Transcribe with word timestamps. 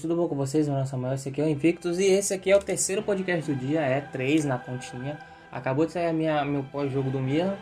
Tudo 0.00 0.16
bom 0.16 0.28
com 0.28 0.34
vocês? 0.34 0.66
Meu 0.66 0.76
nome 0.76 0.86
é 0.86 0.88
Samuel, 0.88 1.12
esse 1.12 1.28
aqui 1.28 1.42
é 1.42 1.44
o 1.44 1.48
Invictus 1.48 1.98
e 1.98 2.04
esse 2.04 2.32
aqui 2.32 2.50
é 2.50 2.56
o 2.56 2.58
terceiro 2.58 3.02
podcast 3.02 3.52
do 3.52 3.54
dia, 3.54 3.80
é 3.80 4.00
3 4.00 4.46
na 4.46 4.56
continha. 4.56 5.18
Acabou 5.52 5.84
de 5.84 5.92
sair 5.92 6.06
a 6.06 6.12
minha, 6.12 6.42
meu 6.42 6.62
pós-jogo 6.62 7.10
do 7.10 7.18
Milan, 7.18 7.54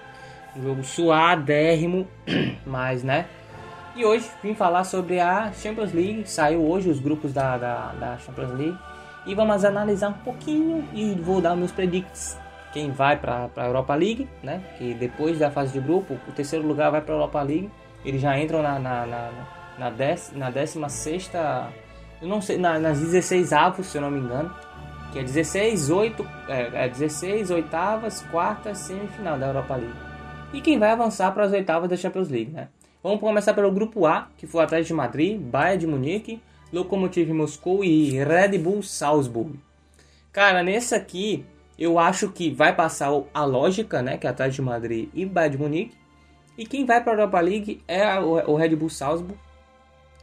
um 0.57 0.63
jogo 0.63 0.85
suadérrimo, 0.85 2.07
mas 2.65 3.03
né. 3.03 3.27
E 3.97 4.05
hoje 4.05 4.31
vim 4.41 4.55
falar 4.55 4.85
sobre 4.85 5.19
a 5.19 5.53
Champions 5.53 5.93
League, 5.93 6.31
saiu 6.31 6.65
hoje 6.65 6.89
os 6.89 7.01
grupos 7.01 7.33
da, 7.33 7.59
da, 7.59 7.93
da 7.93 8.19
Champions 8.19 8.53
League 8.53 8.79
e 9.27 9.35
vamos 9.35 9.65
analisar 9.65 10.11
um 10.11 10.25
pouquinho 10.25 10.85
e 10.93 11.15
vou 11.15 11.41
dar 11.41 11.57
meus 11.57 11.73
predicts. 11.73 12.39
Quem 12.73 12.93
vai 12.93 13.17
para 13.17 13.51
a 13.57 13.67
Europa 13.67 13.97
League, 13.97 14.29
né? 14.45 14.63
Que 14.79 14.95
depois 14.95 15.41
da 15.41 15.51
fase 15.51 15.73
de 15.73 15.81
grupo, 15.81 16.17
o 16.29 16.33
terceiro 16.33 16.65
lugar 16.65 16.93
vai 16.93 17.01
para 17.01 17.15
a 17.15 17.17
Europa 17.17 17.43
League. 17.43 17.69
Eles 18.05 18.21
já 18.21 18.39
entram 18.39 18.63
na, 18.63 18.79
na, 18.79 19.07
na 19.07 19.31
na, 19.79 19.91
dec, 19.91 20.33
na 20.35 20.51
16 20.51 21.31
eu 22.21 22.29
não 22.29 22.41
sei, 22.41 22.59
na, 22.59 22.79
nas 22.79 22.99
16 23.01 23.53
avos, 23.53 23.87
se 23.87 23.97
eu 23.97 24.03
não 24.03 24.11
me 24.11 24.19
engano, 24.21 24.53
que 25.13 25.19
é 25.19 25.23
16, 25.23 25.91
8, 25.91 26.29
é, 26.49 26.85
é 26.85 26.89
16, 26.89 27.51
oitavas, 27.51 28.23
quartas, 28.31 28.79
semifinal 28.79 29.39
da 29.39 29.47
Europa 29.47 29.77
League. 29.77 29.97
E 30.53 30.61
quem 30.61 30.79
vai 30.79 30.91
avançar 30.91 31.33
para 31.33 31.45
as 31.45 31.53
oitavas 31.53 31.89
da 31.89 31.97
Champions 31.97 32.29
League, 32.29 32.51
né? 32.51 32.69
Vamos 33.03 33.21
começar 33.21 33.55
pelo 33.55 33.71
grupo 33.71 34.07
A, 34.07 34.29
que 34.37 34.47
foi 34.47 34.63
Atlético 34.65 34.89
de 34.89 34.95
Madrid, 34.95 35.41
Bayern 35.41 35.79
de 35.79 35.87
Munique, 35.87 36.43
Lokomotiv 36.73 37.33
Moscou 37.33 37.85
e 37.85 38.11
Red 38.23 38.59
Bull 38.59 38.83
Salzburg. 38.83 39.59
Cara, 40.33 40.63
nesse 40.63 40.95
aqui, 40.95 41.45
eu 41.79 41.99
acho 41.99 42.31
que 42.31 42.51
vai 42.51 42.75
passar 42.75 43.11
a 43.33 43.45
lógica, 43.45 44.03
né, 44.03 44.19
que 44.19 44.27
é 44.27 44.31
Atlético 44.31 44.63
de 44.63 44.69
Madrid 44.69 45.09
e 45.15 45.25
Bayern 45.25 45.57
de 45.57 45.63
Munique. 45.63 45.97
E 46.57 46.67
quem 46.67 46.85
vai 46.85 47.03
para 47.03 47.13
a 47.13 47.15
Europa 47.15 47.41
League 47.41 47.83
é 47.87 48.19
o 48.19 48.57
Red 48.57 48.75
Bull 48.75 48.91
Salzburg, 48.91 49.39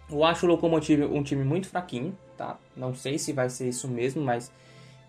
eu 0.09 0.23
acho 0.23 0.45
o 0.45 0.49
Lokomotiv 0.49 1.03
um 1.03 1.23
time 1.23 1.43
muito 1.43 1.67
fraquinho, 1.67 2.17
tá? 2.37 2.57
Não 2.75 2.93
sei 2.93 3.17
se 3.17 3.33
vai 3.33 3.49
ser 3.49 3.69
isso 3.69 3.87
mesmo, 3.87 4.23
mas 4.23 4.51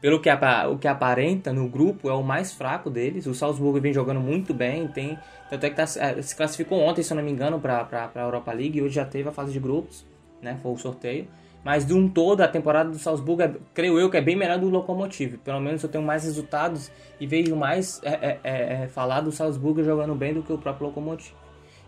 pelo 0.01 0.21
que, 0.21 0.29
o 0.31 0.79
que 0.79 0.89
aparenta 0.89 1.53
no 1.53 1.69
grupo 1.69 2.09
é 2.09 2.13
o 2.13 2.23
mais 2.23 2.53
fraco 2.53 2.91
deles. 2.91 3.27
O 3.27 3.35
Salzburgo 3.35 3.81
vem 3.81 3.93
jogando 3.93 4.21
muito 4.21 4.55
bem, 4.55 4.89
tem 4.89 5.19
tanto 5.51 5.65
é 5.65 5.71
que 5.71 5.77
tá, 5.77 5.87
se 5.87 6.35
classificou 6.35 6.81
ontem, 6.81 7.03
se 7.03 7.13
eu 7.13 7.17
não 7.17 7.23
me 7.23 7.31
engano, 7.31 7.61
para 7.61 8.11
a 8.15 8.21
Europa 8.21 8.53
League 8.53 8.79
e 8.79 8.83
hoje 8.83 8.95
já 8.95 9.05
teve 9.05 9.29
a 9.29 9.33
fase 9.33 9.53
de 9.53 9.61
grupos, 9.61 10.05
né? 10.43 10.59
Foi 10.63 10.73
o 10.73 10.77
sorteio. 10.77 11.27
Mas 11.65 11.85
de 11.85 11.95
um 11.95 12.09
todo, 12.09 12.43
a 12.43 12.49
temporada 12.49 12.91
do 12.91 12.99
Salzburgo, 12.99 13.43
é, 13.43 13.53
creio 13.75 13.99
eu 13.99 14.09
que 14.09 14.17
é 14.17 14.21
bem 14.21 14.37
melhor 14.37 14.59
do 14.59 14.69
Lokomotiv. 14.69 15.39
Pelo 15.39 15.61
menos 15.61 15.83
eu 15.83 15.89
tenho 15.89 16.05
mais 16.05 16.23
resultados 16.23 16.93
e 17.19 17.27
vejo 17.27 17.57
mais 17.57 18.01
é, 18.05 18.39
é 18.45 18.89
falar 18.89 19.21
do 19.21 19.33
Salzburgo 19.33 19.83
jogando 19.83 20.15
bem 20.15 20.33
do 20.33 20.43
que 20.43 20.53
o 20.53 20.59
próprio 20.59 20.87
Lokomotiv. 20.87 21.35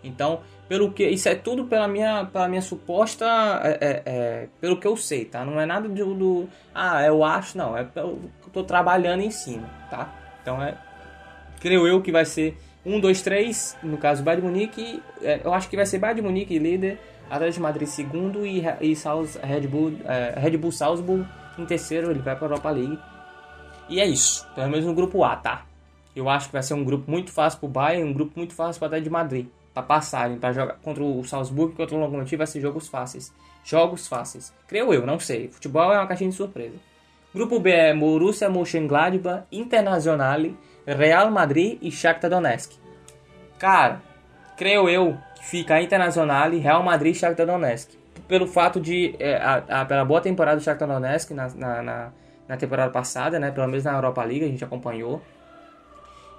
Então, 0.03 0.41
pelo 0.69 0.93
que 0.93 1.07
isso 1.09 1.29
é 1.29 1.35
tudo 1.35 1.65
pela 1.65 1.89
minha, 1.89 2.27
pela 2.27 2.47
minha 2.47 2.63
suposta, 2.63 3.25
é, 3.65 3.79
é, 3.81 4.03
é, 4.05 4.49
pelo 4.61 4.79
que 4.79 4.87
eu 4.87 4.97
sei, 4.97 5.25
tá? 5.25 5.45
Não 5.45 5.59
é 5.61 5.67
nada 5.67 5.89
do, 5.89 6.15
do 6.15 6.49
ah, 6.75 7.03
eu 7.03 7.25
acho, 7.25 7.57
não. 7.57 7.77
É 7.77 7.87
eu 7.97 8.21
tô 8.53 8.63
trabalhando 8.63 9.23
em 9.23 9.31
cima, 9.31 9.69
tá? 9.91 10.13
Então 10.43 10.63
é, 10.63 10.77
creio 11.61 11.87
eu 11.87 12.03
que 12.03 12.13
vai 12.13 12.25
ser 12.25 12.57
1, 12.85 13.01
2, 13.01 13.23
3, 13.23 13.77
no 13.83 13.97
caso 13.97 14.23
Bayern 14.23 14.47
de 14.47 14.53
Munique, 14.53 15.03
é, 15.23 15.41
eu 15.43 15.53
acho 15.53 15.69
que 15.69 15.77
vai 15.77 15.87
ser 15.87 15.99
Bayern 15.99 16.21
de 16.21 16.27
Munique 16.27 16.59
líder, 16.59 16.99
Atlético 17.31 17.55
de 17.55 17.61
Madrid 17.61 17.89
segundo 17.89 18.47
e, 18.47 18.63
e 18.81 18.95
Saus, 18.95 19.37
Red 19.37 19.67
Bull, 19.67 19.95
é, 20.05 20.39
Red 20.39 20.57
Bull 20.57 20.73
Salzburg 20.73 21.27
em 21.59 21.65
terceiro, 21.65 22.11
ele 22.11 22.21
vai 22.21 22.37
para 22.37 22.47
a 22.47 22.51
Europa 22.51 22.71
League. 22.71 22.99
E 23.89 24.01
é 24.01 24.07
isso, 24.07 24.47
pelo 24.55 24.69
menos 24.69 24.85
no 24.85 24.95
grupo 24.95 25.25
A, 25.25 25.35
tá? 25.35 25.67
Eu 26.15 26.29
acho 26.29 26.47
que 26.47 26.53
vai 26.53 26.63
ser 26.63 26.75
um 26.75 26.85
grupo 26.85 27.11
muito 27.11 27.33
fácil 27.33 27.59
pro 27.59 27.69
Bayern, 27.69 28.09
um 28.09 28.13
grupo 28.13 28.33
muito 28.37 28.55
fácil 28.55 28.79
para 28.79 28.87
Atlético 28.87 29.05
de 29.05 29.11
Madrid 29.11 29.47
para 29.79 29.83
passagem, 29.83 30.39
para 30.39 30.53
jogar 30.53 30.75
contra 30.83 31.03
o 31.03 31.25
Salzburgo, 31.25 31.77
contra 31.77 31.95
o 31.95 32.01
Lokomotiv 32.01 32.39
vai 32.39 32.47
ser 32.47 32.61
jogos 32.61 32.89
fáceis. 32.89 33.33
Jogos 33.65 34.09
fáceis. 34.09 34.53
Creio 34.67 34.93
eu, 34.93 35.07
não 35.07 35.21
sei. 35.21 35.49
Futebol 35.49 35.93
é 35.93 35.99
uma 35.99 36.07
caixinha 36.07 36.31
de 36.31 36.37
surpresa. 36.37 36.75
Grupo 37.33 37.61
B 37.61 37.71
é 37.71 37.95
Borussia 37.95 38.49
Mönchengladbach, 38.49 39.45
Internazionale, 39.53 40.57
Real 40.87 41.31
Madrid 41.31 41.79
e 41.83 41.91
Shakhtar 41.91 42.31
Donetsk. 42.31 42.73
Cara, 43.59 44.01
creio 44.57 44.89
eu 44.89 45.17
que 45.37 45.45
fica 45.45 45.81
Internazionale, 45.81 46.59
Real 46.59 46.83
Madrid 46.83 47.15
e 47.15 47.19
Shakhtar 47.19 47.47
Donetsk. 47.47 47.93
Pelo 48.27 48.47
fato 48.47 48.81
de, 48.81 49.15
é, 49.19 49.37
a, 49.37 49.83
a, 49.83 49.85
pela 49.85 50.05
boa 50.05 50.21
temporada 50.21 50.57
do 50.57 50.63
Shakhtar 50.63 50.89
Donetsk 50.89 51.31
na, 51.33 51.49
na, 51.49 51.83
na, 51.83 52.13
na 52.49 52.57
temporada 52.57 52.91
passada, 52.91 53.39
né, 53.39 53.51
pelo 53.51 53.69
menos 53.69 53.85
na 53.85 53.93
Europa 53.93 54.25
League, 54.25 54.45
a 54.45 54.49
gente 54.49 54.65
acompanhou. 54.65 55.23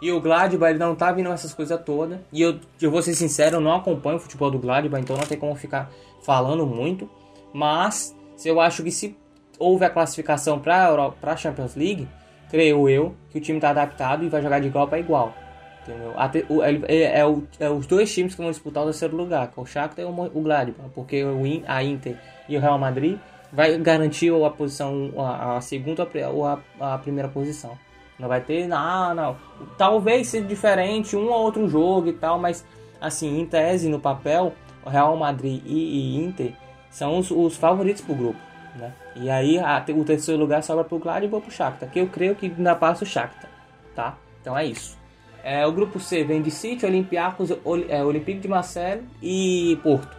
E 0.02 0.12
o 0.12 0.22
Gladbach 0.22 0.72
ele 0.72 0.80
não 0.80 0.96
tá 0.96 1.12
vindo 1.12 1.30
essas 1.32 1.54
coisas 1.54 1.80
todas. 1.84 2.20
E 2.32 2.42
eu, 2.42 2.60
eu 2.82 2.90
vou 2.90 3.02
ser 3.02 3.14
sincero, 3.14 3.58
eu 3.58 3.62
não 3.62 3.76
acompanho 3.76 4.18
o 4.18 4.20
futebol 4.20 4.50
do 4.50 4.60
Gladbach, 4.60 5.02
então 5.02 5.18
não 5.18 5.26
tem 5.26 5.38
como 5.38 5.56
ficar 5.56 5.92
falando 6.22 6.66
muito. 6.66 7.10
Mas 7.54 8.16
eu 8.46 8.60
acho 8.62 8.84
que 8.84 8.92
se 8.92 9.18
houve 9.58 9.84
a 9.84 9.90
classificação 9.90 10.60
para 10.60 11.14
a 11.22 11.36
Champions 11.36 11.76
League, 11.76 12.08
creio 12.50 12.88
eu 12.88 13.14
que 13.30 13.38
o 13.38 13.42
time 13.42 13.58
está 13.58 13.72
adaptado 13.72 14.24
e 14.24 14.30
vai 14.30 14.42
jogar 14.42 14.60
de 14.60 14.68
igual 14.68 14.88
para 14.88 15.00
igual. 15.00 15.34
Entendeu? 15.82 16.14
Até, 16.16 16.46
o, 16.48 16.64
é, 16.64 17.20
é, 17.20 17.26
o, 17.26 17.44
é, 17.60 17.70
os 17.70 17.86
dois 17.86 18.14
times 18.14 18.36
que 18.36 18.42
vão 18.42 18.52
disputar 18.52 18.84
o 18.84 18.86
terceiro 18.86 19.18
lugar, 19.18 19.52
que 19.52 19.60
é 19.60 19.64
o 19.64 19.66
Shakhtar 19.66 20.06
e 20.06 20.08
o, 20.08 20.12
o 20.12 20.42
Gladbach, 20.42 20.90
porque 20.94 21.24
o, 21.24 21.42
a 21.68 21.84
Inter 21.84 22.18
e 22.48 22.56
o 22.56 22.60
Real 22.60 22.78
Madrid 22.78 23.18
vai 23.52 23.78
garantir 23.78 24.32
a 24.32 24.50
posição, 24.50 25.12
a, 25.18 25.58
a 25.58 25.62
segunda 25.62 26.08
ou 26.32 26.46
a, 26.46 26.60
a 26.80 26.98
primeira 26.98 27.28
posição. 27.28 27.78
Não 28.20 28.28
vai 28.28 28.42
ter, 28.42 28.68
não, 28.68 29.16
não. 29.16 29.38
Talvez 29.78 30.28
seja 30.28 30.46
diferente 30.46 31.16
um 31.16 31.30
ou 31.30 31.42
outro 31.42 31.68
jogo 31.70 32.10
e 32.10 32.14
tal, 32.14 32.38
mas 32.38 32.66
assim, 33.00 33.40
em 33.40 33.46
tese, 33.46 33.88
no 33.88 34.00
papel, 34.00 34.54
Real 34.86 35.16
Madrid 35.16 35.62
e, 35.66 36.18
e 36.18 36.18
Inter 36.18 36.54
são 36.90 37.18
os, 37.18 37.32
os 37.32 37.56
favoritos 37.56 38.02
pro 38.02 38.16
grupo, 38.16 38.40
né? 38.76 38.94
E 39.16 39.30
aí 39.30 39.58
a, 39.58 39.84
o 39.96 40.04
terceiro 40.04 40.40
lugar 40.40 40.62
sobra 40.64 40.84
pro 40.84 41.00
Gladbach 41.00 41.38
e 41.38 41.42
pro 41.42 41.52
Shakhtar, 41.52 41.90
que 41.90 42.00
eu 42.00 42.08
creio 42.08 42.36
que 42.36 42.48
ainda 42.48 42.76
passa 42.76 43.04
o 43.04 43.08
Shakhtar, 43.08 43.50
tá? 43.96 44.18
Então 44.42 44.58
é 44.58 44.66
isso. 44.66 44.98
É, 45.42 45.66
o 45.66 45.72
grupo 45.72 46.00
C 46.00 46.24
vem 46.24 46.42
de 46.42 46.52
City, 46.52 46.86
Olympiacos, 46.86 47.52
é, 47.88 48.04
Olympique 48.04 48.42
de 48.42 48.48
Marseille 48.50 49.04
e 49.22 49.80
Porto. 49.82 50.18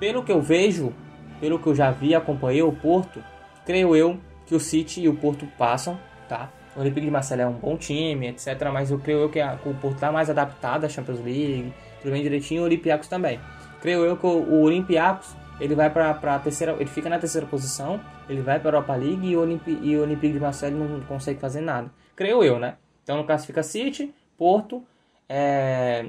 Pelo 0.00 0.24
que 0.24 0.32
eu 0.32 0.40
vejo, 0.40 0.92
pelo 1.38 1.58
que 1.58 1.68
eu 1.68 1.74
já 1.74 1.90
vi, 1.92 2.14
acompanhei 2.14 2.62
o 2.62 2.72
Porto, 2.72 3.22
creio 3.64 3.94
eu 3.94 4.18
que 4.46 4.54
o 4.54 4.60
City 4.60 5.02
e 5.02 5.08
o 5.08 5.14
Porto 5.14 5.46
passam 5.56 5.96
tá? 6.30 6.48
O 6.76 6.80
Olympique 6.80 7.04
de 7.04 7.10
Marseille 7.10 7.42
é 7.42 7.46
um 7.46 7.52
bom 7.52 7.76
time, 7.76 8.28
etc. 8.28 8.46
Mas 8.72 8.92
eu 8.92 8.98
creio 9.00 9.18
eu 9.18 9.28
que, 9.28 9.40
a, 9.40 9.56
Porto 9.56 9.94
está 9.94 10.12
mais 10.12 10.30
adaptado 10.30 10.84
à 10.84 10.88
Champions 10.88 11.18
League, 11.18 11.74
tudo 12.00 12.12
bem 12.12 12.22
direitinho, 12.22 12.62
o 12.62 12.64
Olympiacos 12.64 13.08
também. 13.08 13.40
Creio 13.82 14.04
eu 14.04 14.16
que 14.16 14.24
o, 14.24 14.62
Olympiacos 14.62 15.34
ele 15.60 15.74
vai 15.74 15.90
para 15.90 16.38
terceira, 16.38 16.72
ele 16.74 16.86
fica 16.86 17.08
na 17.10 17.18
terceira 17.18 17.46
posição, 17.46 18.00
ele 18.28 18.40
vai 18.40 18.58
para 18.60 18.70
a 18.70 18.72
Europa 18.74 18.94
League 18.94 19.26
e 19.26 19.36
o, 19.36 19.40
Olympi, 19.40 19.78
e 19.82 19.96
o 19.96 20.02
Olympique 20.02 20.32
de 20.34 20.40
Marseille 20.40 20.74
não 20.74 21.00
consegue 21.00 21.40
fazer 21.40 21.60
nada. 21.60 21.90
Creio 22.14 22.42
eu, 22.42 22.58
né? 22.58 22.76
Então 23.02 23.16
no 23.16 23.24
classifica 23.24 23.62
City, 23.62 24.14
Porto, 24.38 24.82
é, 25.28 26.06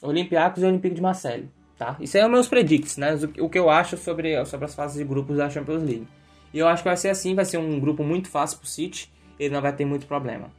Olympiacos 0.00 0.62
e 0.62 0.66
Olympique 0.66 0.94
de 0.94 1.02
Marseille, 1.02 1.50
tá? 1.76 1.96
Isso 2.00 2.16
aí 2.16 2.22
é 2.22 2.26
os 2.26 2.32
meus 2.32 2.46
predicts, 2.46 2.96
né? 2.96 3.18
O, 3.38 3.46
o 3.46 3.50
que 3.50 3.58
eu 3.58 3.68
acho 3.68 3.96
sobre, 3.96 4.42
sobre 4.46 4.66
as 4.66 4.74
fases 4.74 4.96
de 4.96 5.04
grupos 5.04 5.36
da 5.36 5.50
Champions 5.50 5.82
League. 5.82 6.06
E 6.52 6.58
eu 6.60 6.68
acho 6.68 6.82
que 6.82 6.88
vai 6.88 6.96
ser 6.96 7.08
assim, 7.08 7.34
vai 7.34 7.44
ser 7.44 7.58
um 7.58 7.80
grupo 7.80 8.04
muito 8.04 8.30
fácil 8.30 8.58
pro 8.58 8.68
City 8.68 9.12
ele 9.38 9.52
não 9.52 9.60
vai 9.60 9.72
ter 9.72 9.84
muito 9.84 10.06
problema. 10.06 10.50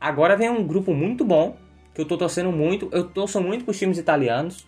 Agora 0.00 0.36
vem 0.36 0.50
um 0.50 0.66
grupo 0.66 0.92
muito 0.92 1.24
bom, 1.24 1.56
que 1.94 2.00
eu 2.00 2.04
tô 2.04 2.16
torcendo 2.16 2.50
muito. 2.50 2.88
Eu 2.92 3.08
torço 3.08 3.40
muito 3.40 3.64
pros 3.64 3.78
times 3.78 3.98
italianos, 3.98 4.66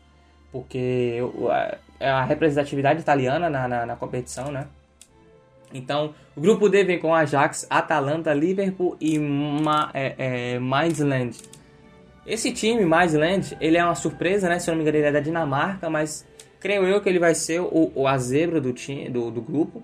porque 0.52 1.18
é 1.98 2.08
a 2.08 2.24
representatividade 2.24 3.00
italiana 3.00 3.50
na, 3.50 3.66
na, 3.66 3.86
na, 3.86 3.96
competição, 3.96 4.52
né? 4.52 4.66
Então, 5.72 6.14
o 6.36 6.40
grupo 6.40 6.68
D 6.68 6.84
vem 6.84 7.00
com 7.00 7.12
Ajax, 7.12 7.66
Atalanta, 7.68 8.32
Liverpool 8.32 8.96
e 9.00 9.18
Ma, 9.18 9.90
é, 9.92 10.14
é. 10.16 10.60
Esse 12.26 12.52
time, 12.52 12.84
Mainzland, 12.84 13.56
ele 13.60 13.76
é 13.76 13.84
uma 13.84 13.94
surpresa, 13.94 14.48
né? 14.48 14.58
Se 14.58 14.70
eu 14.70 14.72
não 14.72 14.76
me 14.76 14.82
engano, 14.82 14.98
ele 14.98 15.08
é 15.08 15.12
da 15.12 15.20
Dinamarca, 15.20 15.90
mas 15.90 16.26
creio 16.60 16.84
eu 16.84 17.00
que 17.00 17.08
ele 17.08 17.18
vai 17.18 17.34
ser 17.34 17.60
o, 17.60 17.90
o 17.94 18.06
a 18.06 18.16
zebra 18.16 18.60
do, 18.60 18.72
time, 18.72 19.10
do, 19.10 19.30
do 19.30 19.42
grupo. 19.42 19.82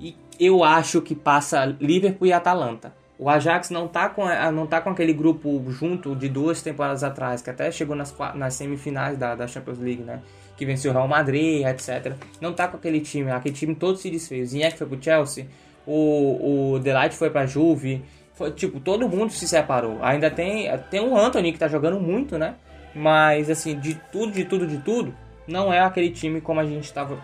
E 0.00 0.16
eu 0.38 0.62
acho 0.62 1.02
que 1.02 1.14
passa 1.14 1.64
Liverpool 1.80 2.28
e 2.28 2.32
Atalanta. 2.32 2.94
O 3.18 3.30
Ajax 3.30 3.70
não 3.70 3.88
tá 3.88 4.10
com, 4.10 4.26
não 4.52 4.66
tá 4.66 4.80
com 4.80 4.90
aquele 4.90 5.12
grupo 5.12 5.64
junto 5.70 6.14
de 6.14 6.28
duas 6.28 6.60
temporadas 6.60 7.02
atrás, 7.02 7.40
que 7.40 7.48
até 7.48 7.70
chegou 7.70 7.96
nas, 7.96 8.14
nas 8.34 8.54
semifinais 8.54 9.16
da, 9.16 9.34
da 9.34 9.46
Champions 9.46 9.78
League, 9.78 10.02
né? 10.02 10.20
Que 10.56 10.66
venceu 10.66 10.90
o 10.90 10.94
Real 10.94 11.08
Madrid, 11.08 11.64
etc. 11.66 12.12
Não 12.40 12.52
tá 12.52 12.68
com 12.68 12.76
aquele 12.76 13.00
time, 13.00 13.30
aquele 13.30 13.54
time 13.54 13.74
todo 13.74 13.96
se 13.96 14.10
desfez. 14.10 14.48
O 14.48 14.50
Zinhek 14.52 14.76
foi 14.76 14.86
pro 14.86 15.02
Chelsea, 15.02 15.46
o, 15.86 16.74
o 16.74 16.78
Delight 16.78 17.16
foi 17.16 17.30
pra 17.30 17.46
Juve, 17.46 18.04
foi, 18.34 18.50
tipo, 18.50 18.80
todo 18.80 19.08
mundo 19.08 19.32
se 19.32 19.48
separou. 19.48 19.98
Ainda 20.02 20.30
tem, 20.30 20.68
tem 20.90 21.00
o 21.00 21.16
Anthony 21.16 21.52
que 21.52 21.58
tá 21.58 21.68
jogando 21.68 21.98
muito, 21.98 22.36
né? 22.36 22.56
Mas, 22.94 23.48
assim, 23.48 23.78
de 23.78 23.94
tudo, 24.12 24.32
de 24.32 24.44
tudo, 24.44 24.66
de 24.66 24.78
tudo, 24.78 25.14
não 25.48 25.72
é 25.72 25.80
aquele 25.80 26.10
time 26.10 26.40
como 26.40 26.60
a 26.60 26.64
gente 26.64 26.92
tava, 26.92 27.18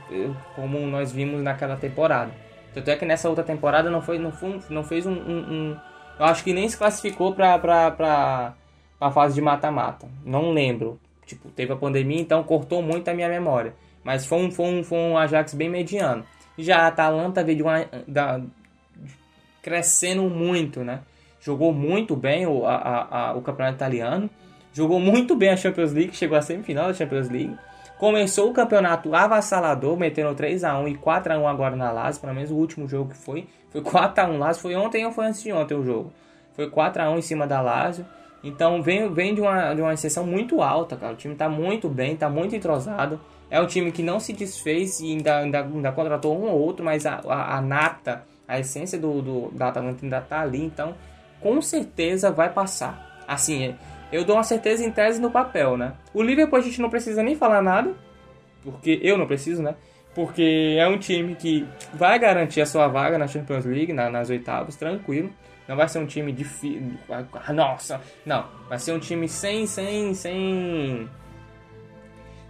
como 0.55 0.79
nós 0.87 1.13
vimos 1.13 1.43
naquela 1.43 1.77
temporada. 1.77 2.31
Tanto 2.75 2.91
é 2.91 2.97
que 2.97 3.05
nessa 3.05 3.29
outra 3.29 3.45
temporada 3.45 3.91
não, 3.91 4.01
foi, 4.01 4.19
não, 4.19 4.33
foi, 4.33 4.61
não 4.71 4.83
fez 4.83 5.07
um, 5.07 5.13
um, 5.13 5.39
um, 5.39 5.77
Eu 6.19 6.25
acho 6.25 6.43
que 6.43 6.53
nem 6.53 6.69
se 6.69 6.77
classificou 6.77 7.35
pra, 7.35 7.59
pra, 7.59 7.91
pra, 7.91 8.55
pra 8.99 9.11
fase 9.11 9.35
de 9.35 9.41
mata-mata. 9.41 10.09
Não 10.25 10.51
lembro. 10.51 10.99
Tipo, 11.27 11.49
teve 11.51 11.73
a 11.73 11.77
pandemia, 11.77 12.21
então 12.21 12.43
cortou 12.43 12.83
muito 12.83 13.09
a 13.09 13.15
minha 13.15 13.29
memória. 13.29 13.75
Mas 14.03 14.27
foi 14.27 14.39
um, 14.39 14.51
foi 14.51 14.67
um, 14.67 14.85
foi 14.85 14.99
um 14.99 15.17
Ajax 15.17 15.55
bem 15.55 15.69
mediano. 15.69 16.25
Já 16.59 16.81
a 16.81 16.87
Atalanta 16.89 17.43
veio 17.45 17.59
de 17.59 17.63
uma, 17.63 17.87
da, 18.07 18.41
crescendo 19.63 20.25
muito, 20.25 20.83
né? 20.83 21.01
Jogou 21.41 21.73
muito 21.73 22.15
bem 22.15 22.47
o, 22.47 22.67
a, 22.67 23.31
a, 23.31 23.35
o 23.35 23.43
campeonato 23.43 23.77
italiano, 23.77 24.29
jogou 24.73 25.01
muito 25.01 25.35
bem 25.35 25.51
a 25.51 25.57
Champions 25.57 25.93
League, 25.93 26.15
chegou 26.15 26.37
à 26.37 26.43
semifinal 26.43 26.89
da 26.89 26.95
Champions 26.95 27.29
League. 27.29 27.57
Começou 28.03 28.51
o 28.51 28.53
campeonato 28.53 29.15
avassalador, 29.15 29.97
metendo 29.97 30.35
3 30.35 30.65
a 30.65 30.77
1 30.77 30.89
e 30.89 30.95
4 30.97 31.35
a 31.35 31.39
1 31.39 31.47
agora 31.47 31.77
na 31.77 31.93
Lazio, 31.93 32.21
pelo 32.21 32.35
menos 32.35 32.51
o 32.51 32.57
último 32.57 32.89
jogo 32.89 33.11
que 33.11 33.17
foi, 33.17 33.47
foi 33.71 33.81
4 33.81 34.25
a 34.25 34.27
1 34.27 34.39
Lazio, 34.39 34.61
foi 34.61 34.75
ontem 34.75 35.07
ou 35.07 35.13
foi 35.13 35.27
antes 35.27 35.41
de 35.41 35.53
ontem 35.53 35.75
o 35.75 35.85
jogo? 35.85 36.13
Foi 36.53 36.69
4 36.69 37.01
a 37.01 37.11
1 37.13 37.19
em 37.19 37.23
cima 37.23 37.47
da 37.47 37.61
Lazio. 37.61 38.05
Então 38.43 38.83
vem, 38.83 39.09
vem 39.15 39.37
de, 39.37 39.41
uma, 39.41 39.73
de 39.73 39.81
uma 39.81 39.95
exceção 39.95 40.27
muito 40.27 40.61
alta, 40.61 40.97
cara. 40.97 41.13
O 41.13 41.17
time 41.17 41.37
tá 41.37 41.49
muito 41.49 41.89
bem, 41.89 42.17
tá 42.17 42.29
muito 42.29 42.57
entrosado. 42.57 43.21
É 43.49 43.61
um 43.61 43.69
time 43.69 43.93
que 43.93 44.03
não 44.03 44.19
se 44.19 44.33
desfez 44.33 44.99
e 44.99 45.13
ainda, 45.13 45.39
ainda, 45.39 45.61
ainda 45.61 45.93
contratou 45.93 46.37
um 46.37 46.51
ou 46.51 46.59
outro, 46.59 46.85
mas 46.85 47.07
a, 47.07 47.21
a, 47.29 47.59
a 47.59 47.61
nata, 47.61 48.25
a 48.49 48.59
essência 48.59 48.99
do, 48.99 49.23
do, 49.23 49.51
da 49.53 49.69
Atalanta 49.69 50.05
ainda 50.05 50.21
tá 50.21 50.41
ali. 50.41 50.61
Então, 50.61 50.93
com 51.41 51.63
certeza 51.63 52.33
vai 52.33 52.53
passar. 52.53 53.23
Assim, 53.29 53.77
eu 54.13 54.25
dou 54.25 54.37
uma 54.37 54.45
certeza 54.45 54.85
em 54.85 54.91
tese 54.91 55.21
no 55.21 55.31
papel, 55.31 55.77
né? 55.77 55.95
O 56.13 56.23
Liverpool 56.23 56.59
a 56.59 56.63
gente 56.63 56.81
não 56.81 56.91
precisa 56.91 57.23
nem 57.23 57.35
falar 57.35 57.63
nada, 57.63 57.95
porque 58.63 59.01
eu 59.03 59.17
não 59.17 59.27
preciso, 59.27 59.63
né? 59.63 59.75
Porque 60.15 60.77
é 60.79 60.87
um 60.87 60.99
time 60.99 61.35
que 61.35 61.67
vai 61.95 62.19
garantir 62.19 62.61
a 62.61 62.67
sua 62.67 62.87
vaga 62.87 63.17
na 63.17 63.27
Champions 63.27 63.65
League, 63.65 63.93
na, 63.93 64.11
nas 64.11 64.29
oitavas, 64.29 64.77
tranquilo. 64.77 65.31
Não 65.67 65.75
vai 65.75 65.89
ser 65.89 66.01
um 66.01 66.07
time 66.07 66.33
difícil. 66.33 66.99
Nossa, 67.55 68.01
não. 68.27 68.47
Vai 68.69 68.79
ser 68.79 68.93
um 68.93 68.99
time 68.99 69.27
sem, 69.27 69.67
sem, 69.67 70.13
sem. 70.13 71.09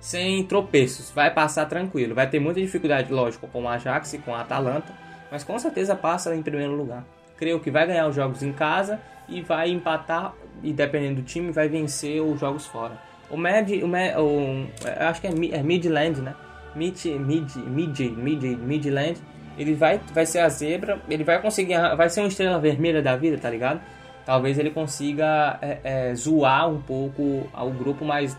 Sem 0.01 0.45
tropeços. 0.45 1.13
Vai 1.13 1.33
passar 1.33 1.67
tranquilo. 1.67 2.17
Vai 2.17 2.29
ter 2.29 2.41
muita 2.41 2.61
dificuldade, 2.61 3.13
lógico, 3.13 3.47
com 3.47 3.63
o 3.63 3.69
Ajax 3.69 4.15
e 4.15 4.19
com 4.19 4.35
a 4.35 4.41
Atalanta. 4.41 4.93
Mas 5.31 5.45
com 5.45 5.57
certeza 5.59 5.95
passa 5.95 6.35
em 6.35 6.43
primeiro 6.43 6.75
lugar. 6.75 7.05
Creio 7.43 7.59
que 7.59 7.73
vai 7.73 7.89
ganhar 7.89 8.07
os 8.07 8.15
jogos 8.15 8.41
em 8.41 8.53
casa 8.53 9.01
e 9.29 9.41
vai 9.41 9.69
empatar. 9.69 10.33
E 10.63 10.73
dependendo 10.73 11.17
do 11.17 11.23
time, 11.23 11.51
vai 11.51 11.69
vencer 11.69 12.23
os 12.23 12.39
jogos 12.39 12.65
fora. 12.65 12.93
O 13.29 13.37
Med. 13.37 13.83
O, 13.83 13.89
Med, 13.89 14.15
o 14.17 14.69
acho 15.01 15.21
que 15.21 15.27
é, 15.27 15.31
é 15.31 15.61
Midland, 15.61 16.21
né? 16.21 16.37
Mid, 16.77 17.05
mid, 17.05 17.57
mid, 17.57 17.99
mid, 17.99 18.43
Midland 18.45 19.21
ele 19.59 19.75
vai, 19.75 20.01
vai 20.15 20.25
ser 20.25 20.39
a 20.39 20.49
zebra, 20.49 21.01
ele 21.09 21.25
vai 21.25 21.43
conseguir, 21.43 21.75
vai 21.97 22.09
ser 22.09 22.21
uma 22.21 22.29
estrela 22.29 22.61
vermelha 22.61 23.03
da 23.03 23.17
vida, 23.17 23.37
tá 23.37 23.51
ligado? 23.51 23.81
Talvez 24.25 24.57
ele 24.57 24.71
consiga 24.71 25.59
é, 25.61 25.81
é, 25.83 26.15
zoar 26.15 26.71
um 26.71 26.81
pouco 26.81 27.51
o 27.53 27.71
grupo, 27.71 28.05
mas 28.05 28.39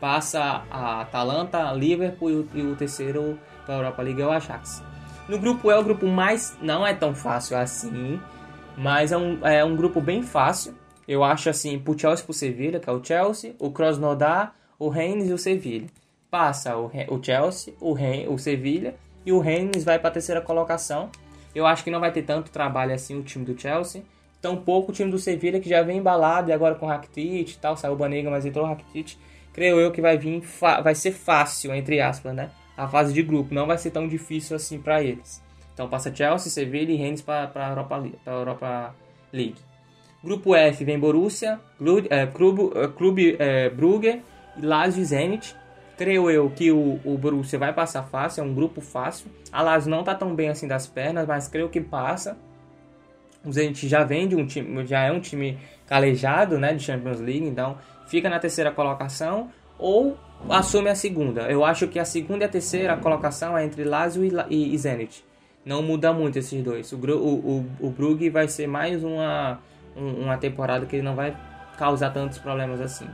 passa 0.00 0.64
a 0.68 1.02
Atalanta, 1.02 1.72
Liverpool 1.72 2.30
e 2.30 2.34
o, 2.34 2.48
e 2.54 2.62
o 2.62 2.74
terceiro 2.76 3.38
para 3.64 3.76
a 3.76 3.78
Europa 3.78 4.02
League 4.02 4.20
é 4.20 4.26
o 4.26 4.32
Ajax. 4.32 4.82
No 5.28 5.38
grupo 5.38 5.70
E, 5.70 5.74
o 5.74 5.84
grupo 5.84 6.06
mais 6.06 6.56
não 6.60 6.86
é 6.86 6.92
tão 6.92 7.14
fácil 7.14 7.56
assim, 7.56 8.20
mas 8.76 9.12
é 9.12 9.16
um, 9.16 9.46
é 9.46 9.64
um 9.64 9.76
grupo 9.76 10.00
bem 10.00 10.22
fácil. 10.22 10.74
Eu 11.06 11.22
acho 11.22 11.48
assim, 11.48 11.78
pro 11.78 11.98
Chelsea 11.98 12.24
pro 12.24 12.34
Sevilla, 12.34 12.80
que 12.80 12.88
é 12.88 12.92
o 12.92 13.02
Chelsea, 13.02 13.54
o 13.58 13.70
Krasnodar, 13.70 14.54
o 14.78 14.88
Rennes 14.88 15.28
e 15.28 15.32
o 15.32 15.38
Sevilla. 15.38 15.86
Passa 16.30 16.76
o, 16.76 16.90
o 17.08 17.22
Chelsea, 17.22 17.74
o, 17.80 17.92
Rennes, 17.92 18.28
o 18.28 18.38
Sevilla 18.38 18.94
e 19.24 19.32
o 19.32 19.38
Rennes 19.38 19.84
vai 19.84 19.98
para 19.98 20.08
a 20.08 20.12
terceira 20.12 20.40
colocação. 20.40 21.10
Eu 21.54 21.66
acho 21.66 21.84
que 21.84 21.90
não 21.90 22.00
vai 22.00 22.10
ter 22.10 22.22
tanto 22.22 22.50
trabalho 22.50 22.94
assim 22.94 23.18
o 23.18 23.22
time 23.22 23.44
do 23.44 23.58
Chelsea. 23.58 24.02
Tampouco 24.40 24.90
o 24.90 24.94
time 24.94 25.10
do 25.10 25.18
Sevilla, 25.18 25.60
que 25.60 25.68
já 25.68 25.82
vem 25.82 25.98
embalado 25.98 26.50
e 26.50 26.52
agora 26.52 26.74
com 26.74 26.86
o 26.86 26.88
Rakitic 26.88 27.50
e 27.50 27.58
tal. 27.58 27.76
Saiu 27.76 27.92
o 27.92 27.96
Banega, 27.96 28.30
mas 28.30 28.44
entrou 28.44 28.64
o 28.64 28.68
Rakitic. 28.68 29.16
Creio 29.52 29.78
eu 29.78 29.92
que 29.92 30.00
vai 30.00 30.16
vir, 30.16 30.42
vai 30.82 30.94
ser 30.94 31.12
fácil, 31.12 31.74
entre 31.74 32.00
aspas, 32.00 32.34
né? 32.34 32.50
A 32.76 32.88
fase 32.88 33.12
de 33.12 33.22
grupo. 33.22 33.54
Não 33.54 33.66
vai 33.66 33.78
ser 33.78 33.90
tão 33.90 34.08
difícil 34.08 34.56
assim 34.56 34.80
para 34.80 35.02
eles. 35.02 35.42
Então 35.74 35.88
passa 35.88 36.14
Chelsea, 36.14 36.50
Sevilla 36.50 36.90
e 36.90 36.96
Rennes 36.96 37.22
para 37.22 37.50
a 37.54 37.68
Europa, 37.70 38.04
Europa 38.26 38.94
League. 39.32 39.56
Grupo 40.22 40.54
F 40.54 40.84
vem 40.84 40.98
Borussia, 40.98 41.58
Clube, 41.78 42.06
é, 42.10 42.26
Clube, 42.26 42.70
é, 42.74 42.88
Clube 42.88 43.36
é, 43.38 43.70
Brugge, 43.70 44.22
Lazio 44.60 45.02
e 45.02 45.04
Zenit 45.04 45.56
creio 45.96 46.30
eu 46.30 46.50
que 46.50 46.72
o, 46.72 47.00
o 47.04 47.16
Borussia 47.16 47.58
vai 47.58 47.72
passar 47.72 48.02
fácil, 48.02 48.42
é 48.42 48.44
um 48.44 48.52
grupo 48.52 48.80
fácil. 48.80 49.30
A 49.52 49.62
Lazio 49.62 49.90
não 49.90 50.02
tá 50.02 50.14
tão 50.14 50.34
bem 50.34 50.48
assim 50.48 50.66
das 50.66 50.86
pernas, 50.86 51.26
mas 51.26 51.46
creio 51.46 51.68
que 51.68 51.80
passa. 51.80 52.36
O 53.44 53.52
Zenit 53.52 53.86
já 53.86 54.02
vem 54.02 54.26
de 54.26 54.34
um 54.34 54.44
time, 54.44 54.84
já 54.84 55.02
é 55.02 55.12
um 55.12 55.20
time 55.20 55.58
calejado, 55.86 56.58
né, 56.58 56.74
de 56.74 56.82
Champions 56.82 57.20
League, 57.20 57.46
então 57.46 57.76
fica 58.08 58.28
na 58.28 58.38
terceira 58.38 58.70
colocação 58.70 59.50
ou 59.82 60.16
assume 60.48 60.88
a 60.88 60.94
segunda. 60.94 61.42
Eu 61.50 61.64
acho 61.64 61.88
que 61.88 61.98
a 61.98 62.04
segunda 62.04 62.44
e 62.44 62.46
a 62.46 62.48
terceira 62.48 62.96
colocação 62.96 63.58
é 63.58 63.64
entre 63.64 63.82
Lazio 63.84 64.24
e, 64.48 64.78
Zenit. 64.78 65.24
Não 65.64 65.82
muda 65.82 66.12
muito 66.12 66.38
esses 66.38 66.62
dois. 66.62 66.92
O, 66.92 66.96
o, 66.96 67.56
o, 67.80 67.86
o 67.86 67.90
Brugge 67.90 68.30
vai 68.30 68.48
ser 68.48 68.66
mais 68.66 69.02
uma, 69.02 69.58
uma 69.96 70.36
temporada 70.38 70.86
que 70.86 70.96
ele 70.96 71.02
não 71.02 71.14
vai 71.14 71.36
causar 71.76 72.10
tantos 72.10 72.38
problemas 72.38 72.80
assim. 72.80 73.06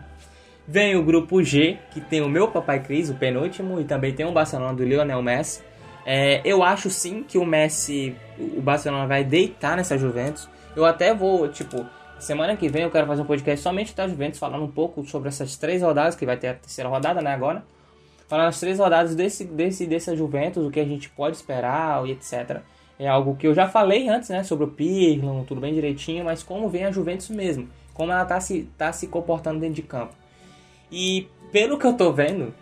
Vem 0.66 0.96
o 0.96 1.02
grupo 1.02 1.42
G, 1.42 1.78
que 1.90 2.00
tem 2.00 2.20
o 2.20 2.28
meu 2.28 2.48
papai 2.48 2.82
Cris, 2.82 3.08
o 3.08 3.14
penúltimo, 3.14 3.80
e 3.80 3.84
também 3.84 4.12
tem 4.12 4.26
o 4.26 4.32
Barcelona 4.32 4.74
do 4.74 4.84
Lionel 4.84 5.22
Messi. 5.22 5.62
É, 6.04 6.42
eu 6.44 6.62
acho 6.62 6.90
sim 6.90 7.22
que 7.22 7.38
o 7.38 7.44
Messi, 7.44 8.14
o 8.38 8.60
Barcelona 8.60 9.06
vai 9.06 9.24
deitar 9.24 9.76
nessa 9.76 9.96
Juventus. 9.96 10.48
Eu 10.76 10.84
até 10.84 11.14
vou, 11.14 11.48
tipo, 11.48 11.86
semana 12.18 12.56
que 12.56 12.68
vem 12.68 12.82
eu 12.82 12.90
quero 12.90 13.06
fazer 13.06 13.22
um 13.22 13.26
podcast 13.26 13.62
somente 13.62 13.94
da 13.94 14.06
Juventus, 14.08 14.38
falando 14.38 14.64
um 14.64 14.70
pouco 14.70 15.04
sobre 15.04 15.28
essas 15.28 15.56
três 15.56 15.82
rodadas, 15.82 16.14
que 16.14 16.26
vai 16.26 16.36
ter 16.36 16.48
a 16.48 16.54
terceira 16.54 16.88
rodada, 16.88 17.20
né, 17.20 17.32
agora. 17.32 17.64
Falando 18.26 18.48
as 18.48 18.60
três 18.60 18.78
rodadas 18.78 19.14
desse, 19.14 19.44
desse, 19.44 19.86
dessa 19.86 20.14
Juventus, 20.14 20.66
o 20.66 20.70
que 20.70 20.80
a 20.80 20.84
gente 20.84 21.08
pode 21.10 21.36
esperar 21.36 22.06
e 22.06 22.12
etc. 22.12 22.60
É 22.98 23.08
algo 23.08 23.36
que 23.36 23.46
eu 23.46 23.54
já 23.54 23.68
falei 23.68 24.08
antes, 24.08 24.28
né, 24.28 24.42
sobre 24.42 24.64
o 24.64 24.68
Pirlo, 24.68 25.44
tudo 25.46 25.60
bem 25.60 25.72
direitinho, 25.72 26.24
mas 26.24 26.42
como 26.42 26.68
vem 26.68 26.84
a 26.84 26.90
Juventus 26.90 27.30
mesmo, 27.30 27.68
como 27.94 28.12
ela 28.12 28.24
tá 28.24 28.40
se, 28.40 28.68
tá 28.76 28.92
se 28.92 29.06
comportando 29.06 29.60
dentro 29.60 29.76
de 29.76 29.82
campo. 29.82 30.14
E 30.90 31.28
pelo 31.52 31.78
que 31.78 31.86
eu 31.86 31.94
tô 31.94 32.12
vendo, 32.12 32.52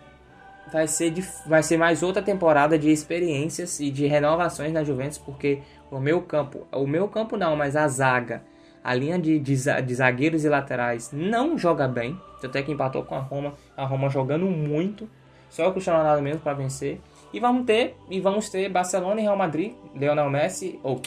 vai 0.71 0.87
ser, 0.87 1.13
vai 1.45 1.63
ser 1.63 1.77
mais 1.77 2.03
outra 2.03 2.21
temporada 2.21 2.77
de 2.77 2.89
experiências 2.89 3.79
e 3.79 3.89
de 3.89 4.05
renovações 4.05 4.71
na 4.71 4.83
Juventus, 4.83 5.17
porque 5.17 5.59
o 5.89 5.99
meu 5.99 6.21
campo, 6.21 6.67
o 6.71 6.85
meu 6.85 7.07
campo 7.07 7.35
não, 7.35 7.55
mas 7.55 7.75
a 7.75 7.87
zaga, 7.87 8.43
a 8.87 8.93
linha 8.93 9.19
de, 9.19 9.37
de, 9.37 9.53
de 9.53 9.95
zagueiros 9.95 10.45
e 10.45 10.49
laterais 10.49 11.11
não 11.11 11.57
joga 11.57 11.89
bem. 11.89 12.17
Até 12.41 12.63
que 12.63 12.71
empatou 12.71 13.03
com 13.03 13.15
a 13.15 13.19
Roma, 13.19 13.53
a 13.75 13.83
Roma 13.83 14.09
jogando 14.09 14.45
muito, 14.45 15.09
só 15.49 15.67
o 15.67 15.73
Cristiano 15.73 15.99
Ronaldo 15.99 16.21
mesmo 16.21 16.39
para 16.39 16.53
vencer. 16.53 17.01
E 17.33 17.39
vamos 17.41 17.65
ter, 17.65 17.97
e 18.09 18.21
vamos 18.21 18.47
ter 18.47 18.69
Barcelona 18.69 19.19
e 19.19 19.23
Real 19.23 19.35
Madrid, 19.35 19.73
Lionel 19.93 20.29
Messi, 20.29 20.79
ou 20.83 21.01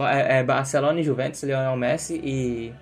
é, 0.00 0.38
é, 0.38 0.42
Barcelona 0.44 1.00
e 1.00 1.02
Juventus, 1.02 1.42
Lionel 1.42 1.76
Messi 1.76 2.20
e 2.22 2.72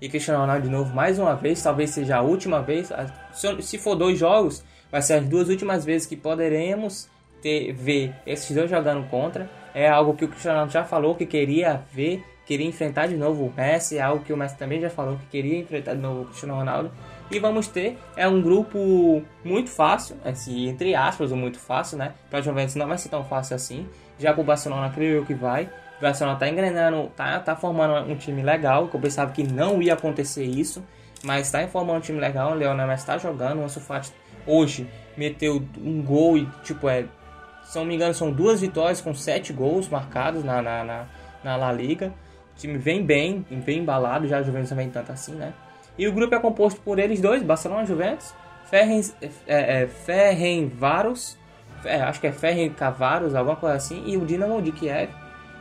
e 0.00 0.08
Cristiano 0.08 0.42
Ronaldo 0.42 0.62
de 0.62 0.70
novo 0.70 0.94
mais 0.94 1.18
uma 1.18 1.34
vez, 1.34 1.60
talvez 1.60 1.90
seja 1.90 2.18
a 2.18 2.22
última 2.22 2.62
vez. 2.62 2.92
Se 3.32 3.78
for 3.78 3.96
dois 3.96 4.16
jogos, 4.16 4.64
vai 4.92 5.02
ser 5.02 5.14
as 5.14 5.26
duas 5.26 5.48
últimas 5.48 5.84
vezes 5.84 6.06
que 6.06 6.16
poderemos 6.16 7.08
ter, 7.42 7.72
ver 7.72 8.14
esses 8.24 8.54
dois 8.54 8.70
jogando 8.70 9.08
contra. 9.08 9.50
É 9.74 9.88
algo 9.88 10.14
que 10.14 10.24
o 10.24 10.28
Cristiano 10.28 10.54
Ronaldo 10.58 10.72
já 10.72 10.84
falou 10.84 11.16
que 11.16 11.26
queria 11.26 11.82
ver, 11.92 12.22
queria 12.48 12.66
enfrentar 12.66 13.06
de 13.06 13.14
novo 13.14 13.44
o 13.44 13.52
Messi, 13.54 13.98
é 13.98 14.00
algo 14.00 14.24
que 14.24 14.32
o 14.32 14.36
Messi 14.36 14.56
também 14.56 14.80
já 14.80 14.88
falou 14.88 15.18
que 15.18 15.26
queria 15.26 15.58
enfrentar 15.58 15.94
de 15.94 16.00
novo 16.00 16.22
o 16.22 16.24
Cristiano 16.24 16.54
Ronaldo. 16.54 16.90
E 17.30 17.38
vamos 17.38 17.68
ter, 17.68 17.98
é 18.16 18.26
um 18.26 18.40
grupo 18.40 19.22
muito 19.44 19.68
fácil, 19.68 20.16
assim, 20.24 20.66
entre 20.66 20.94
aspas, 20.94 21.30
muito 21.30 21.58
fácil, 21.58 21.98
né? 21.98 22.14
Para 22.30 22.40
o 22.40 22.42
Juventus 22.42 22.74
não 22.74 22.88
vai 22.88 22.96
ser 22.96 23.10
tão 23.10 23.22
fácil 23.22 23.54
assim. 23.54 23.86
Já 24.18 24.32
para 24.32 24.40
o 24.40 24.44
Barcelona, 24.44 24.88
creio 24.88 25.26
que 25.26 25.34
vai. 25.34 25.68
O 25.98 26.00
Barcelona 26.00 26.38
tá 26.38 26.48
engrenando, 26.48 27.12
tá, 27.14 27.38
tá 27.38 27.54
formando 27.54 28.10
um 28.10 28.16
time 28.16 28.40
legal, 28.42 28.88
que 28.88 28.96
eu 28.96 29.00
pensava 29.00 29.30
que 29.30 29.42
não 29.42 29.82
ia 29.82 29.92
acontecer 29.92 30.44
isso, 30.44 30.82
mas 31.22 31.50
tá 31.50 31.68
formando 31.68 31.98
um 31.98 32.00
time 32.00 32.18
legal, 32.18 32.52
o 32.52 32.54
Leonel 32.54 32.88
Messi 32.88 33.04
tá 33.04 33.18
jogando, 33.18 33.60
o 33.60 33.64
Ansu 33.64 33.82
hoje 34.46 34.88
meteu 35.18 35.62
um 35.84 36.02
gol 36.02 36.38
e, 36.38 36.46
tipo, 36.64 36.88
é, 36.88 37.04
se 37.64 37.76
não 37.76 37.84
me 37.84 37.94
engano, 37.94 38.14
são 38.14 38.32
duas 38.32 38.62
vitórias 38.62 39.02
com 39.02 39.12
sete 39.12 39.52
gols 39.52 39.86
marcados 39.86 40.42
na, 40.42 40.62
na, 40.62 40.82
na, 40.82 41.06
na 41.44 41.56
La 41.56 41.70
Liga. 41.70 42.10
O 42.58 42.60
time 42.60 42.76
vem 42.76 43.06
bem, 43.06 43.46
vem 43.48 43.78
embalado, 43.78 44.26
já 44.26 44.38
a 44.38 44.42
Juventus 44.42 44.70
não 44.70 44.78
vem 44.78 44.90
tanto 44.90 45.12
assim, 45.12 45.32
né? 45.32 45.54
E 45.96 46.08
o 46.08 46.12
grupo 46.12 46.34
é 46.34 46.40
composto 46.40 46.80
por 46.80 46.98
eles 46.98 47.20
dois, 47.20 47.40
Barcelona 47.40 47.86
Juventus, 47.86 48.34
Ferren, 48.64 49.00
é, 49.46 49.84
é, 49.84 49.88
é, 51.84 52.02
acho 52.02 52.20
que 52.20 52.26
é 52.26 52.32
Ferren 52.32 52.70
Cavaros, 52.70 53.36
alguma 53.36 53.54
coisa 53.54 53.76
assim, 53.76 54.02
e 54.06 54.16
o 54.16 54.26
Dinamo 54.26 54.60
de 54.60 54.72
Kiev. 54.72 55.08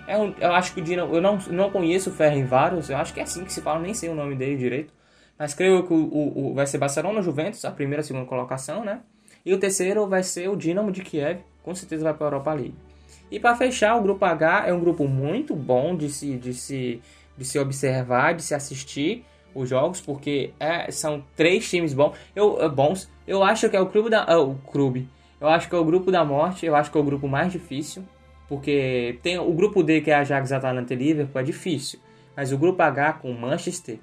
É 0.08 0.18
um, 0.18 0.34
eu 0.40 0.52
acho 0.54 0.74
que 0.74 0.82
o 0.82 0.84
Dinamo, 0.84 1.14
eu 1.14 1.22
não, 1.22 1.38
não 1.52 1.70
conheço 1.70 2.10
o 2.10 2.14
Ferroviários, 2.14 2.90
eu 2.90 2.98
acho 2.98 3.14
que 3.14 3.20
é 3.20 3.24
assim 3.24 3.46
que 3.46 3.54
se 3.54 3.62
fala, 3.62 3.80
nem 3.80 3.94
sei 3.94 4.10
o 4.10 4.16
nome 4.16 4.34
dele 4.34 4.58
direito. 4.58 4.92
Mas 5.38 5.54
creio 5.54 5.86
que 5.86 5.94
o, 5.94 5.98
o, 5.98 6.50
o 6.50 6.54
vai 6.56 6.66
ser 6.66 6.80
Barcelona 6.80 7.22
Juventus, 7.22 7.64
a 7.64 7.70
primeira 7.70 8.02
e 8.02 8.04
a 8.04 8.08
segunda 8.08 8.26
colocação, 8.26 8.84
né? 8.84 9.02
E 9.46 9.54
o 9.54 9.60
terceiro 9.60 10.08
vai 10.08 10.24
ser 10.24 10.50
o 10.50 10.56
Dinamo 10.56 10.92
de 10.92 11.04
Kiev, 11.04 11.42
com 11.62 11.76
certeza 11.76 12.04
vai 12.04 12.16
para 12.16 12.26
a 12.26 12.30
Europa 12.30 12.54
League. 12.54 12.87
E 13.30 13.40
para 13.40 13.56
fechar, 13.56 13.96
o 13.96 14.02
grupo 14.02 14.24
H 14.24 14.68
é 14.68 14.74
um 14.74 14.80
grupo 14.80 15.08
muito 15.08 15.56
bom 15.56 15.96
de 15.96 16.10
se, 16.10 16.38
de 16.38 16.54
se, 16.54 17.02
de 17.38 17.46
se 17.46 17.60
observar, 17.60 18.34
de 18.34 18.44
se 18.44 18.56
assistir 18.56 19.26
os 19.54 19.70
jogos, 19.70 20.00
porque 20.00 20.54
é, 20.60 20.90
são 20.92 21.24
três 21.36 21.70
times 21.70 21.94
bons. 21.94 22.16
Eu, 22.36 22.70
bons. 22.70 23.10
Eu 23.28 23.44
acho 23.44 23.70
que 23.70 23.76
é 23.76 23.82
o 23.82 23.88
clube 23.88 24.10
da. 24.10 24.38
Uh, 24.38 24.52
o 24.52 24.56
clube. 24.56 25.10
Eu 25.40 25.48
acho 25.48 25.70
que 25.70 25.76
é 25.76 25.78
o 25.78 25.86
grupo 25.86 26.12
da 26.12 26.26
morte, 26.26 26.66
eu 26.66 26.76
acho 26.76 26.92
que 26.92 26.98
é 26.98 27.02
o 27.02 27.04
grupo 27.04 27.28
mais 27.28 27.52
difícil, 27.52 28.04
porque 28.50 29.20
tem 29.22 29.38
o 29.38 29.54
grupo 29.54 29.84
D 29.84 30.02
que 30.02 30.10
é 30.10 30.16
Ajax, 30.16 30.52
Atalanta 30.52 30.94
e 30.96 30.98
Liverpool 30.98 31.40
é 31.40 31.44
difícil, 31.44 32.00
mas 32.36 32.52
o 32.52 32.58
grupo 32.58 32.82
H 32.82 33.14
com 33.14 33.32
Manchester, 33.34 34.00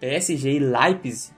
PSG 0.00 0.54
e 0.54 0.58
Leipzig 0.58 1.32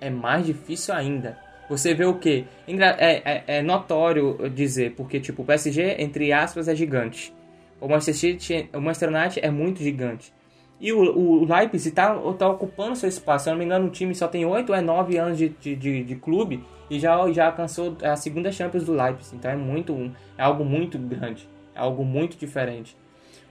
é 0.00 0.08
mais 0.08 0.46
difícil 0.46 0.94
ainda. 0.94 1.38
Você 1.68 1.94
vê 1.94 2.04
o 2.04 2.14
que? 2.14 2.46
É, 2.66 3.32
é, 3.32 3.44
é, 3.58 3.62
notório 3.62 4.48
dizer, 4.54 4.94
porque 4.96 5.20
tipo, 5.20 5.42
o 5.42 5.44
PSG, 5.44 5.96
entre 5.98 6.32
aspas, 6.32 6.66
é 6.66 6.74
gigante. 6.74 7.34
O 7.80 7.88
Manchester, 7.88 8.68
o 8.72 8.80
Manchester 8.80 9.08
United 9.10 9.40
é 9.42 9.50
muito 9.50 9.82
gigante. 9.82 10.32
E 10.80 10.92
o, 10.92 11.00
o 11.00 11.44
Leipzig 11.44 11.88
está 11.88 12.14
tá 12.38 12.48
ocupando 12.48 12.94
seu 12.94 13.08
espaço. 13.08 13.44
Se 13.44 13.50
eu 13.50 13.52
não 13.52 13.58
me 13.58 13.64
engano, 13.64 13.86
o 13.86 13.90
time 13.90 14.14
só 14.14 14.28
tem 14.28 14.44
8 14.46 14.70
ou 14.70 14.76
é 14.76 14.80
9 14.80 15.16
anos 15.16 15.36
de, 15.36 15.48
de, 15.48 15.74
de, 15.74 16.04
de, 16.04 16.14
clube 16.16 16.64
e 16.88 17.00
já, 17.00 17.30
já 17.32 17.46
alcançou 17.46 17.96
a 18.02 18.14
segunda 18.16 18.52
Champions 18.52 18.84
do 18.84 18.92
Leipzig. 18.92 19.36
Então 19.36 19.50
é 19.50 19.56
muito 19.56 20.12
é 20.36 20.42
algo 20.42 20.64
muito 20.64 20.96
grande, 20.96 21.48
é 21.74 21.80
algo 21.80 22.04
muito 22.04 22.36
diferente. 22.36 22.96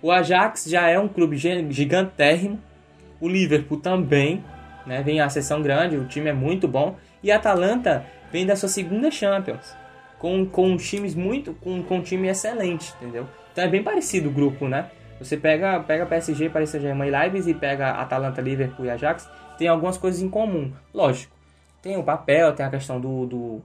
O 0.01 0.12
Ajax 0.12 0.65
já 0.69 0.88
é 0.88 0.97
um 0.97 1.07
clube 1.07 1.38
gigantérrimo. 1.38 2.59
O 3.19 3.27
Liverpool 3.27 3.79
também, 3.79 4.43
né? 4.86 5.01
Vem 5.01 5.19
a 5.19 5.27
sessão 5.27 5.62
grande, 5.62 5.97
o 5.97 6.05
time 6.05 6.29
é 6.29 6.33
muito 6.33 6.67
bom. 6.67 6.95
E 7.21 7.31
a 7.31 7.38
Atalanta 7.38 8.05
vem 8.31 8.45
da 8.45 8.55
sua 8.55 8.69
segunda 8.69 9.09
Champions. 9.12 9.75
Com, 10.19 10.45
com 10.45 10.75
times 10.77 11.15
muito. 11.15 11.53
Com, 11.53 11.83
com 11.83 11.97
um 11.97 12.01
time 12.01 12.27
excelente, 12.27 12.93
entendeu? 12.97 13.27
Então 13.51 13.63
é 13.63 13.67
bem 13.67 13.83
parecido 13.83 14.29
o 14.29 14.31
grupo, 14.31 14.67
né? 14.67 14.89
Você 15.19 15.36
pega, 15.36 15.79
pega 15.79 16.05
PSG, 16.05 16.50
Paris 16.50 16.69
Saint-Germain 16.69 17.07
e 17.07 17.12
Leipzig 17.12 17.51
e 17.51 17.59
pega 17.59 17.91
Atalanta, 17.91 18.41
Liverpool 18.41 18.86
e 18.86 18.89
Ajax, 18.89 19.27
tem 19.57 19.67
algumas 19.67 19.97
coisas 19.97 20.21
em 20.21 20.29
comum. 20.29 20.71
Lógico, 20.93 21.36
tem 21.81 21.97
o 21.97 22.03
papel, 22.03 22.53
tem 22.53 22.65
a 22.65 22.69
questão 22.69 23.00
do... 23.00 23.25
do 23.25 23.62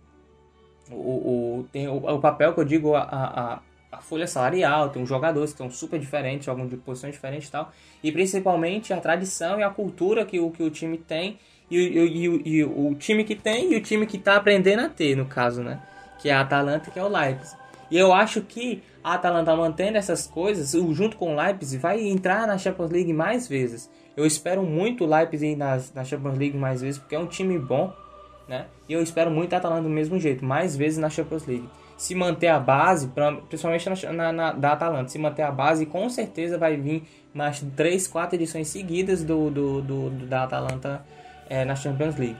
o, 0.90 0.94
o, 0.94 1.68
tem 1.70 1.88
o, 1.88 1.96
o 1.96 2.20
papel 2.20 2.54
que 2.54 2.60
eu 2.60 2.64
digo, 2.64 2.94
a, 2.94 3.02
a, 3.02 3.60
a 3.92 4.00
folha 4.00 4.26
salarial, 4.26 4.88
tem 4.88 5.02
os 5.02 5.08
jogadores 5.08 5.50
que 5.50 5.54
estão 5.54 5.70
super 5.70 5.98
diferentes, 5.98 6.46
jogam 6.46 6.66
de 6.66 6.76
posições 6.76 7.12
diferentes 7.12 7.48
e 7.48 7.52
tal. 7.52 7.70
E 8.02 8.10
principalmente 8.10 8.92
a 8.92 9.00
tradição 9.00 9.60
e 9.60 9.62
a 9.62 9.70
cultura 9.70 10.24
que 10.24 10.40
o, 10.40 10.50
que 10.50 10.62
o 10.62 10.70
time 10.70 10.96
tem 10.96 11.38
e, 11.70 11.76
e, 11.78 12.26
e, 12.26 12.58
e 12.58 12.64
o 12.64 12.94
time 12.94 13.24
que 13.24 13.34
tem 13.34 13.72
e 13.72 13.76
o 13.76 13.82
time 13.82 14.06
que 14.06 14.16
está 14.16 14.36
aprendendo 14.36 14.80
a 14.80 14.88
ter, 14.88 15.16
no 15.16 15.26
caso, 15.26 15.62
né? 15.62 15.80
Que 16.20 16.28
é 16.28 16.32
a 16.32 16.40
Atalanta 16.40 16.90
que 16.90 16.98
é 16.98 17.04
o 17.04 17.08
Leipzig. 17.08 17.56
E 17.90 17.98
eu 17.98 18.12
acho 18.12 18.40
que 18.40 18.82
a 19.04 19.14
Atalanta 19.14 19.54
mantendo 19.54 19.98
essas 19.98 20.26
coisas, 20.26 20.72
junto 20.94 21.16
com 21.16 21.34
o 21.34 21.36
Leipzig, 21.36 21.80
vai 21.80 22.00
entrar 22.00 22.46
na 22.46 22.56
Champions 22.56 22.90
League 22.90 23.12
mais 23.12 23.48
vezes. 23.48 23.90
Eu 24.16 24.24
espero 24.24 24.62
muito 24.62 25.04
o 25.04 25.06
Leipzig 25.06 25.56
na, 25.56 25.78
na 25.94 26.04
Champions 26.04 26.38
League 26.38 26.56
mais 26.56 26.80
vezes, 26.80 26.98
porque 26.98 27.14
é 27.14 27.18
um 27.18 27.26
time 27.26 27.58
bom, 27.58 27.92
né? 28.48 28.66
E 28.88 28.92
eu 28.92 29.02
espero 29.02 29.30
muito 29.30 29.52
a 29.54 29.56
Atalanta 29.56 29.82
do 29.82 29.88
mesmo 29.88 30.18
jeito, 30.18 30.44
mais 30.44 30.76
vezes 30.76 30.98
na 30.98 31.10
Champions 31.10 31.46
League. 31.46 31.68
Se 31.96 32.14
manter 32.14 32.48
a 32.48 32.58
base, 32.58 33.10
principalmente 33.48 33.88
na, 33.88 34.12
na, 34.12 34.32
na, 34.32 34.52
da 34.52 34.72
Atalanta, 34.72 35.08
se 35.08 35.18
manter 35.18 35.42
a 35.42 35.50
base, 35.50 35.86
com 35.86 36.08
certeza 36.08 36.58
vai 36.58 36.76
vir 36.76 37.02
mais 37.32 37.64
3, 37.76 38.06
4 38.08 38.36
edições 38.36 38.68
seguidas 38.68 39.24
do, 39.24 39.50
do, 39.50 39.82
do, 39.82 40.10
do 40.10 40.26
da 40.26 40.44
Atalanta 40.44 41.04
é, 41.48 41.64
na 41.64 41.74
Champions 41.74 42.16
League. 42.16 42.36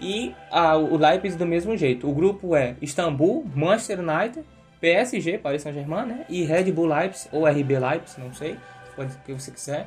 E 0.00 0.34
a, 0.50 0.76
o 0.76 0.96
Leipzig 0.96 1.36
do 1.36 1.46
mesmo 1.46 1.76
jeito. 1.76 2.08
O 2.08 2.12
grupo 2.12 2.56
é 2.56 2.76
Istambul, 2.82 3.46
Manchester 3.54 4.00
United, 4.00 4.44
PSG, 4.80 5.38
Paris 5.38 5.62
Saint-Germain, 5.62 6.06
né? 6.06 6.26
E 6.28 6.44
Red 6.44 6.70
Bull 6.72 6.86
Leipzig, 6.86 7.28
ou 7.32 7.46
RB 7.46 7.78
Leipzig, 7.78 8.20
não 8.20 8.32
sei, 8.34 8.56
pode 8.94 9.14
o 9.14 9.18
que 9.20 9.32
você 9.32 9.50
quiser. 9.50 9.86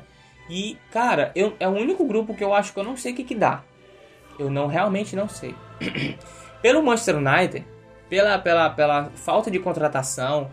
E, 0.50 0.78
cara, 0.90 1.30
eu, 1.34 1.54
é 1.60 1.68
o 1.68 1.72
único 1.72 2.04
grupo 2.04 2.34
que 2.34 2.42
eu 2.42 2.54
acho 2.54 2.72
que 2.72 2.80
eu 2.80 2.84
não 2.84 2.96
sei 2.96 3.12
o 3.12 3.14
que, 3.14 3.24
que 3.24 3.34
dá. 3.34 3.62
Eu 4.38 4.50
não 4.50 4.66
realmente 4.66 5.14
não 5.14 5.28
sei. 5.28 5.54
Pelo 6.62 6.82
Manchester 6.82 7.16
United, 7.16 7.64
pela, 8.08 8.38
pela, 8.38 8.70
pela 8.70 9.10
falta 9.14 9.50
de 9.50 9.58
contratação, 9.58 10.50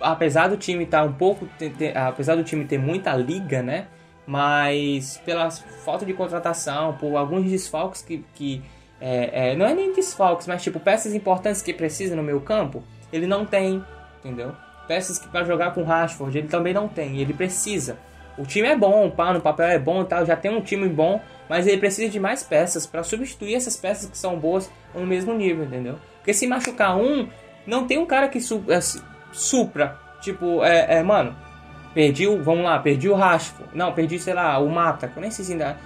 apesar 0.00 0.48
do 0.48 0.56
time 0.56 0.84
estar 0.84 1.00
tá 1.00 1.04
um 1.04 1.12
pouco. 1.12 1.48
Apesar 1.94 2.34
do 2.34 2.44
time 2.44 2.64
ter 2.64 2.78
muita 2.78 3.16
liga, 3.16 3.62
né? 3.62 3.86
Mas 4.30 5.20
pela 5.24 5.50
falta 5.50 6.06
de 6.06 6.12
contratação, 6.14 6.92
por 6.92 7.16
alguns 7.16 7.50
desfalques 7.50 8.00
que. 8.00 8.24
que 8.32 8.62
é, 9.00 9.50
é, 9.52 9.56
não 9.56 9.66
é 9.66 9.74
nem 9.74 9.92
desfalques, 9.92 10.46
mas 10.46 10.62
tipo 10.62 10.78
peças 10.78 11.14
importantes 11.14 11.62
que 11.62 11.74
precisa 11.74 12.14
no 12.14 12.22
meu 12.22 12.40
campo 12.40 12.84
ele 13.12 13.26
não 13.26 13.44
tem, 13.44 13.84
entendeu? 14.20 14.52
Peças 14.86 15.18
que 15.18 15.26
para 15.26 15.42
jogar 15.42 15.72
com 15.72 15.82
Rashford 15.82 16.38
ele 16.38 16.46
também 16.46 16.72
não 16.72 16.86
tem, 16.86 17.18
ele 17.18 17.32
precisa. 17.32 17.98
O 18.38 18.44
time 18.44 18.68
é 18.68 18.76
bom, 18.76 19.10
pá, 19.10 19.32
no 19.32 19.40
papel 19.40 19.66
é 19.66 19.78
bom 19.80 20.02
e 20.02 20.04
tal, 20.04 20.24
já 20.24 20.36
tem 20.36 20.54
um 20.54 20.60
time 20.60 20.88
bom, 20.88 21.20
mas 21.48 21.66
ele 21.66 21.78
precisa 21.78 22.08
de 22.08 22.20
mais 22.20 22.44
peças 22.44 22.86
para 22.86 23.02
substituir 23.02 23.56
essas 23.56 23.76
peças 23.76 24.08
que 24.08 24.16
são 24.16 24.38
boas 24.38 24.70
no 24.94 25.04
mesmo 25.04 25.34
nível, 25.34 25.64
entendeu? 25.64 25.96
Porque 26.18 26.32
se 26.32 26.46
machucar 26.46 26.96
um, 26.96 27.28
não 27.66 27.84
tem 27.84 27.98
um 27.98 28.06
cara 28.06 28.28
que 28.28 28.40
su 28.40 28.62
é, 28.68 28.78
supra, 29.32 29.98
tipo, 30.20 30.62
é, 30.62 30.98
é, 30.98 31.02
mano, 31.02 31.34
perdi 31.94 32.26
o, 32.26 32.42
vamos 32.42 32.64
lá, 32.64 32.78
perdi 32.78 33.08
o 33.08 33.14
Rashford, 33.14 33.70
não, 33.74 33.92
perdi, 33.92 34.18
sei 34.18 34.34
lá, 34.34 34.58
o 34.58 34.68
Mata, 34.68 35.08
que 35.08 35.16
eu 35.16 35.20
nem 35.20 35.30
sei 35.30 35.44
se 35.44 35.52
ainda 35.52 35.76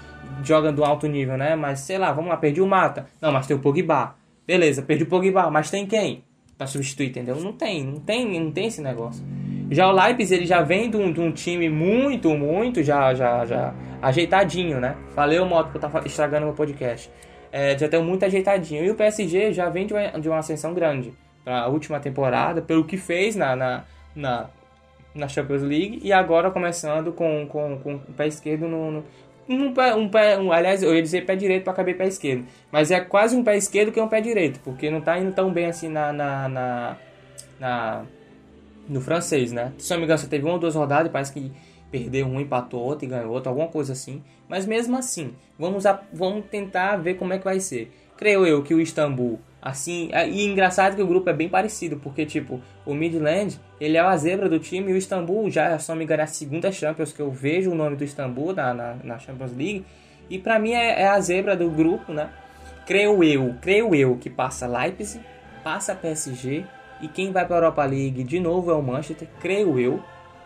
joga 0.42 0.72
do 0.72 0.84
alto 0.84 1.06
nível, 1.06 1.36
né? 1.36 1.54
Mas 1.56 1.80
sei 1.80 1.98
lá, 1.98 2.12
vamos 2.12 2.30
lá, 2.30 2.36
perdi 2.36 2.60
o 2.60 2.66
Mata, 2.66 3.06
não, 3.20 3.32
mas 3.32 3.46
tem 3.46 3.56
o 3.56 3.60
Pogba, 3.60 4.14
beleza, 4.46 4.82
perdi 4.82 5.04
o 5.04 5.06
Pogba, 5.06 5.50
mas 5.50 5.70
tem 5.70 5.86
quem? 5.86 6.24
para 6.56 6.66
substituir, 6.66 7.08
entendeu? 7.08 7.36
Não 7.36 7.52
tem, 7.52 7.84
não 7.84 8.00
tem, 8.00 8.40
não 8.40 8.50
tem 8.50 8.66
esse 8.66 8.80
negócio. 8.80 9.24
Já 9.70 9.88
o 9.88 9.92
Leipzig 9.92 10.34
ele 10.34 10.46
já 10.46 10.62
vem 10.62 10.90
de 10.90 10.96
um, 10.96 11.12
de 11.12 11.20
um 11.20 11.32
time 11.32 11.68
muito, 11.68 12.30
muito 12.30 12.82
já, 12.82 13.14
já, 13.14 13.44
já 13.44 13.74
ajeitadinho, 14.00 14.80
né? 14.80 14.96
Falei 15.14 15.38
o 15.38 15.46
modo 15.46 15.70
que 15.70 15.76
eu 15.76 15.80
tava 15.80 16.06
estragando 16.06 16.46
meu 16.46 16.54
podcast. 16.54 17.10
É, 17.50 17.76
já 17.76 17.88
tem 17.88 18.02
muito 18.02 18.24
ajeitadinho. 18.24 18.84
E 18.84 18.90
o 18.90 18.94
PSG 18.94 19.52
já 19.52 19.68
vem 19.68 19.86
de 19.86 19.94
uma, 19.94 20.20
de 20.20 20.28
uma 20.28 20.38
ascensão 20.38 20.74
grande 20.74 21.12
para 21.44 21.62
a 21.62 21.68
última 21.68 21.98
temporada, 22.00 22.62
pelo 22.62 22.84
que 22.84 22.96
fez 22.96 23.36
na, 23.36 23.56
na, 23.56 23.84
na, 24.14 24.46
na, 25.14 25.28
Champions 25.28 25.62
League 25.62 26.00
e 26.02 26.12
agora 26.12 26.50
começando 26.50 27.12
com, 27.12 27.46
com, 27.46 27.78
com 27.78 27.94
o 27.94 28.12
pé 28.16 28.26
esquerdo 28.26 28.68
no, 28.68 28.90
no, 28.90 29.04
um 29.48 29.72
pé, 29.72 29.94
um 29.94 30.08
pé 30.08 30.38
um, 30.38 30.52
aliás, 30.52 30.82
eu 30.82 30.94
ia 30.94 31.02
dizer 31.02 31.26
pé 31.26 31.36
direito 31.36 31.64
para 31.64 31.72
caber 31.72 31.96
pé 31.96 32.06
esquerdo. 32.06 32.46
Mas 32.72 32.90
é 32.90 33.00
quase 33.00 33.36
um 33.36 33.44
pé 33.44 33.56
esquerdo 33.56 33.92
que 33.92 34.00
é 34.00 34.02
um 34.02 34.08
pé 34.08 34.20
direito, 34.20 34.60
porque 34.60 34.90
não 34.90 35.00
tá 35.00 35.18
indo 35.18 35.32
tão 35.32 35.52
bem 35.52 35.66
assim 35.66 35.88
na, 35.88 36.12
na, 36.12 36.48
na, 36.48 36.96
na 37.60 38.04
no 38.88 39.00
francês, 39.00 39.52
né? 39.52 39.72
Se 39.78 39.90
não 39.90 39.98
me 39.98 40.04
engano, 40.04 40.18
só 40.18 40.26
teve 40.26 40.44
uma 40.44 40.54
ou 40.54 40.58
duas 40.58 40.74
rodadas, 40.74 41.10
parece 41.10 41.32
que 41.32 41.52
perdeu 41.90 42.26
um, 42.26 42.40
empatou 42.40 42.80
outro 42.80 43.04
e 43.04 43.08
ganhou 43.08 43.32
outro, 43.32 43.48
alguma 43.50 43.68
coisa 43.68 43.92
assim. 43.92 44.22
Mas 44.48 44.66
mesmo 44.66 44.96
assim, 44.96 45.34
vamos, 45.58 45.86
a, 45.86 46.02
vamos 46.12 46.44
tentar 46.46 46.96
ver 46.96 47.14
como 47.14 47.32
é 47.32 47.38
que 47.38 47.44
vai 47.44 47.60
ser. 47.60 47.92
Creio 48.16 48.46
eu 48.46 48.62
que 48.62 48.74
o 48.74 48.80
Istambul 48.80 49.38
Assim, 49.64 50.10
e 50.30 50.44
engraçado 50.44 50.94
que 50.94 51.00
o 51.00 51.06
grupo 51.06 51.30
é 51.30 51.32
bem 51.32 51.48
parecido, 51.48 51.96
porque 51.96 52.26
tipo, 52.26 52.60
o 52.84 52.92
Midland, 52.92 53.58
ele 53.80 53.96
é 53.96 54.00
a 54.00 54.14
zebra 54.14 54.46
do 54.46 54.58
time 54.58 54.90
e 54.90 54.94
o 54.94 54.96
Istambul 54.98 55.50
já, 55.50 55.78
só 55.78 55.94
me 55.94 56.04
engano, 56.04 56.20
é 56.20 56.24
a 56.24 56.26
segunda 56.26 56.70
Champions 56.70 57.14
que 57.14 57.22
eu 57.22 57.30
vejo 57.30 57.70
o 57.70 57.74
nome 57.74 57.96
do 57.96 58.04
Istambul 58.04 58.52
na, 58.52 58.74
na, 58.74 58.96
na 59.02 59.18
Champions 59.18 59.56
League. 59.56 59.86
E 60.28 60.38
para 60.38 60.58
mim 60.58 60.72
é, 60.72 61.00
é, 61.00 61.08
a 61.08 61.18
zebra 61.18 61.56
do 61.56 61.70
grupo, 61.70 62.12
né? 62.12 62.28
Creio 62.86 63.24
eu, 63.24 63.54
creio 63.62 63.94
eu 63.94 64.18
que 64.18 64.28
passa 64.28 64.66
Leipzig, 64.66 65.24
passa 65.62 65.94
PSG 65.94 66.66
e 67.00 67.08
quem 67.08 67.32
vai 67.32 67.46
para 67.46 67.56
a 67.56 67.58
Europa 67.60 67.86
League 67.86 68.22
de 68.22 68.38
novo 68.40 68.70
é 68.70 68.74
o 68.74 68.82
Manchester, 68.82 69.26
creio 69.40 69.80
eu, 69.80 70.02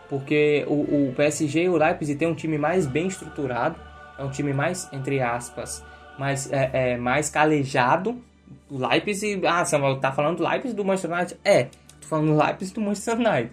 porque 0.07 0.63
o, 0.65 1.09
o 1.09 1.13
PSG 1.13 1.63
e 1.63 1.69
o 1.69 1.75
Leipzig 1.75 2.17
tem 2.17 2.25
um 2.25 2.35
time 2.35 2.57
mais 2.57 2.87
bem 2.87 3.07
estruturado, 3.07 3.75
é 4.17 4.23
um 4.23 4.29
time 4.29 4.53
mais, 4.53 4.87
entre 4.93 5.19
aspas, 5.19 5.83
mais, 6.17 6.49
é, 6.53 6.93
é 6.93 6.97
mais 6.97 7.29
calejado 7.29 8.28
o 8.69 8.77
Leipzig, 8.87 9.45
ah, 9.45 9.65
Samuel, 9.65 9.99
tá 9.99 10.11
falando 10.11 10.37
do 10.37 10.47
Leipzig 10.47 10.75
do 10.75 10.85
Manchester 10.85 11.11
United? 11.11 11.39
É, 11.43 11.63
tô 11.63 12.07
falando 12.07 12.27
do 12.27 12.37
Leipzig 12.37 12.73
do 12.73 12.81
Manchester 12.81 13.15
United. 13.15 13.51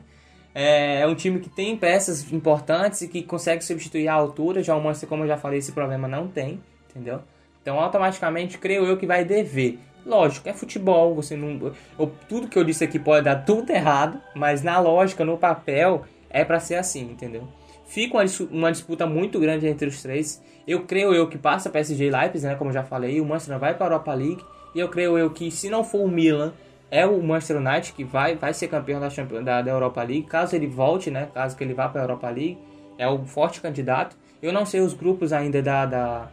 É, 0.55 1.01
é 1.01 1.07
um 1.07 1.15
time 1.15 1.39
que 1.41 1.51
tem 1.51 1.77
peças 1.77 2.33
importantes 2.33 3.03
e 3.03 3.09
que 3.09 3.23
consegue 3.23 3.63
substituir 3.63 4.09
a 4.09 4.15
altura. 4.15 4.63
Já 4.63 4.75
o 4.75 4.83
Manchester, 4.83 5.09
como 5.09 5.25
eu 5.25 5.29
já 5.29 5.37
falei, 5.37 5.59
esse 5.59 5.73
problema 5.73 6.09
não 6.09 6.29
tem, 6.29 6.61
entendeu? 6.91 7.21
Então, 7.61 7.81
automaticamente, 7.81 8.59
creio 8.59 8.85
eu 8.85 8.97
que 8.97 9.07
vai 9.07 9.25
dever. 9.25 9.79
Lógico, 10.07 10.49
é 10.49 10.53
futebol, 10.53 11.15
você 11.17 11.37
não. 11.37 11.75
Eu, 11.99 12.13
tudo 12.29 12.47
que 12.47 12.57
eu 12.57 12.63
disse 12.63 12.85
aqui 12.85 12.97
pode 12.97 13.25
dar 13.25 13.45
tudo 13.45 13.71
errado, 13.71 14.21
mas 14.37 14.63
na 14.63 14.79
lógica, 14.79 15.25
no 15.25 15.37
papel, 15.37 16.05
é 16.31 16.45
para 16.45 16.61
ser 16.61 16.77
assim, 16.77 17.11
entendeu? 17.11 17.49
Fica 17.87 18.17
uma, 18.17 18.25
uma, 18.51 18.71
disputa 18.73 19.05
muito 19.05 19.41
grande 19.41 19.67
entre 19.67 19.89
os 19.89 20.01
três. 20.01 20.41
Eu 20.67 20.85
creio 20.85 21.13
eu 21.13 21.29
que 21.29 21.37
passa 21.37 21.69
PSG 21.69 22.07
e 22.07 22.11
Leipzig, 22.11 22.47
né? 22.47 22.55
Como 22.55 22.71
eu 22.71 22.75
já 22.75 22.85
falei, 22.85 23.21
o 23.21 23.25
Manchester 23.25 23.59
vai 23.59 23.75
para 23.75 23.87
a 23.87 23.89
Europa 23.89 24.15
League. 24.15 24.45
E 24.77 24.79
eu 24.79 24.91
creio 24.91 25.17
eu 25.17 25.31
que 25.31 25.51
se 25.51 25.71
não 25.71 25.83
for 25.83 26.03
o 26.03 26.09
Milan, 26.09 26.53
é 26.91 27.07
o 27.07 27.23
Manchester 27.23 27.57
United 27.57 27.95
que 27.95 28.05
vai, 28.05 28.35
vai 28.35 28.53
ser 28.53 28.69
campeão 28.69 29.01
da, 29.01 29.09
Champions, 29.09 29.43
da, 29.43 29.63
da 29.63 29.71
Europa 29.71 30.03
League. 30.03 30.25
Caso 30.25 30.55
ele 30.55 30.67
volte, 30.67 31.11
né? 31.11 31.31
Caso 31.33 31.57
que 31.57 31.65
ele 31.65 31.73
vá 31.73 31.89
para 31.89 32.03
a 32.03 32.05
Europa 32.05 32.29
League, 32.29 32.59
é 32.99 33.09
o 33.09 33.25
forte 33.25 33.59
candidato. 33.63 34.15
Eu 34.43 34.53
não 34.53 34.67
sei 34.67 34.83
os 34.83 34.93
grupos 34.93 35.33
ainda 35.33 35.63
da, 35.63 35.87
da, 35.87 36.29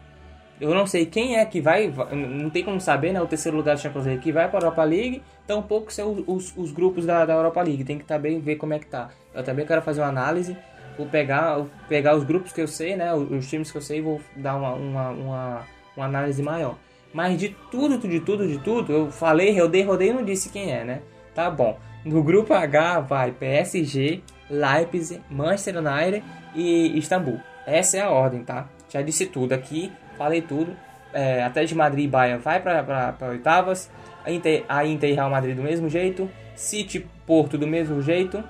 eu 0.60 0.76
não 0.76 0.86
sei 0.86 1.06
quem 1.06 1.38
é 1.38 1.46
que 1.46 1.62
vai, 1.62 1.88
não 2.12 2.50
tem 2.50 2.66
como 2.66 2.82
saber, 2.82 3.14
né? 3.14 3.22
O 3.22 3.28
terceiro 3.28 3.56
lugar 3.56 3.76
da 3.76 3.82
Champions 3.82 4.06
League 4.08 4.22
que 4.22 4.34
vai 4.34 4.50
para 4.50 4.60
a 4.60 4.64
Europa 4.64 4.84
League, 4.84 5.24
tampouco 5.48 5.94
ser 5.94 6.04
os, 6.04 6.54
os, 6.58 6.74
grupos 6.74 7.06
da, 7.06 7.26
da 7.26 7.36
Europa 7.36 7.62
League. 7.62 7.86
Tem 7.86 7.98
que 7.98 8.04
também 8.04 8.42
ver 8.42 8.58
como 8.58 8.74
é 8.74 8.80
que 8.80 8.88
tá. 8.88 9.10
Eu 9.34 9.44
também 9.46 9.66
quero 9.66 9.82
fazer 9.82 10.02
uma 10.02 10.10
análise, 10.10 10.58
vou 10.98 11.08
pegar, 11.08 11.66
pegar 11.88 12.14
os 12.14 12.26
grupos 12.26 12.52
que 12.52 12.60
eu 12.60 12.68
sei, 12.68 12.98
né? 12.98 13.14
Os, 13.14 13.32
os 13.32 13.50
times 13.50 13.72
que 13.72 13.78
eu 13.78 13.82
sei, 13.82 14.02
vou 14.02 14.20
dar 14.36 14.58
uma, 14.58 14.74
uma, 14.74 15.10
uma, 15.12 15.62
uma 15.96 16.06
análise 16.08 16.44
maior. 16.44 16.76
Mas 17.14 17.38
de 17.38 17.56
tudo, 17.70 17.98
de 17.98 18.20
tudo, 18.20 18.48
de 18.48 18.58
tudo, 18.58 18.92
eu 18.92 19.12
falei, 19.12 19.58
rodei, 19.60 19.84
rodei 19.84 20.10
e 20.10 20.14
não 20.14 20.24
disse 20.24 20.50
quem 20.50 20.72
é, 20.72 20.84
né? 20.84 21.02
Tá 21.36 21.50
bom. 21.50 21.78
No 22.04 22.24
grupo 22.24 22.54
H 22.54 23.02
vai 23.02 23.32
PSG, 23.32 24.22
Leipzig, 24.50 25.22
Manchester 25.30 25.78
United 25.78 26.24
e 26.56 26.98
Istambul. 26.98 27.40
Essa 27.66 27.98
é 27.98 28.02
a 28.02 28.10
ordem, 28.10 28.44
tá? 28.44 28.68
Já 28.90 29.02
disse 29.02 29.26
tudo 29.28 29.54
aqui, 29.54 29.92
falei 30.18 30.42
tudo. 30.42 30.76
É, 31.14 31.44
até 31.44 31.64
de 31.64 31.76
Madrid 31.76 32.06
e 32.06 32.08
Bayern 32.08 32.42
vai 32.42 32.60
para 32.60 33.16
oitavas. 33.30 33.90
A 34.26 34.32
Inter, 34.32 34.66
a 34.68 34.86
Inter 34.86 35.12
e 35.12 35.14
Real 35.14 35.30
Madrid 35.30 35.56
do 35.56 35.62
mesmo 35.62 35.88
jeito. 35.88 36.30
City 36.56 37.08
Porto 37.26 37.58
do 37.58 37.68
mesmo 37.68 38.02
jeito. 38.02 38.44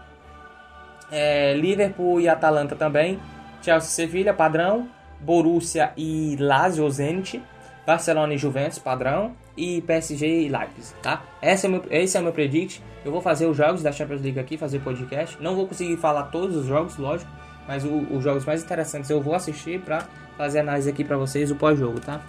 É, 1.12 1.54
Liverpool 1.54 2.22
e 2.22 2.28
Atalanta 2.28 2.76
também. 2.76 3.20
Chelsea 3.62 3.90
Sevilha, 3.90 4.34
padrão. 4.34 4.90
Borussia 5.20 5.92
e 5.96 6.36
Lazio 6.40 6.90
Zenit. 6.90 7.42
Barcelona 7.86 8.34
e 8.34 8.38
Juventus, 8.38 8.80
padrão. 8.80 9.36
E 9.56 9.82
PSG 9.82 10.46
e 10.46 10.50
Leipzig, 10.50 10.96
tá? 11.02 11.24
Esse 11.42 11.68
é, 11.68 11.70
meu, 11.70 11.84
esse 11.92 12.18
é 12.18 12.20
o 12.20 12.24
meu 12.24 12.34
predict. 12.34 12.82
Eu 13.06 13.12
vou 13.12 13.22
fazer 13.22 13.46
os 13.46 13.56
jogos 13.56 13.84
da 13.84 13.92
Champions 13.92 14.22
League 14.22 14.40
aqui, 14.40 14.58
fazer 14.58 14.80
podcast. 14.80 15.42
Não 15.42 15.56
vou 15.56 15.68
conseguir 15.68 15.98
falar 15.98 16.24
todos 16.24 16.56
os 16.56 16.66
jogos, 16.66 16.98
lógico. 16.98 17.30
Mas 17.68 17.86
o, 17.86 17.96
os 18.12 18.24
jogos 18.24 18.46
mais 18.46 18.64
interessantes 18.64 19.10
eu 19.10 19.22
vou 19.22 19.36
assistir 19.36 19.80
pra 19.82 20.08
fazer 20.38 20.60
análise 20.60 20.90
aqui 20.90 21.04
pra 21.04 21.18
vocês 21.18 21.52
o 21.52 21.56
pós-jogo, 21.56 22.00
tá? 22.00 22.22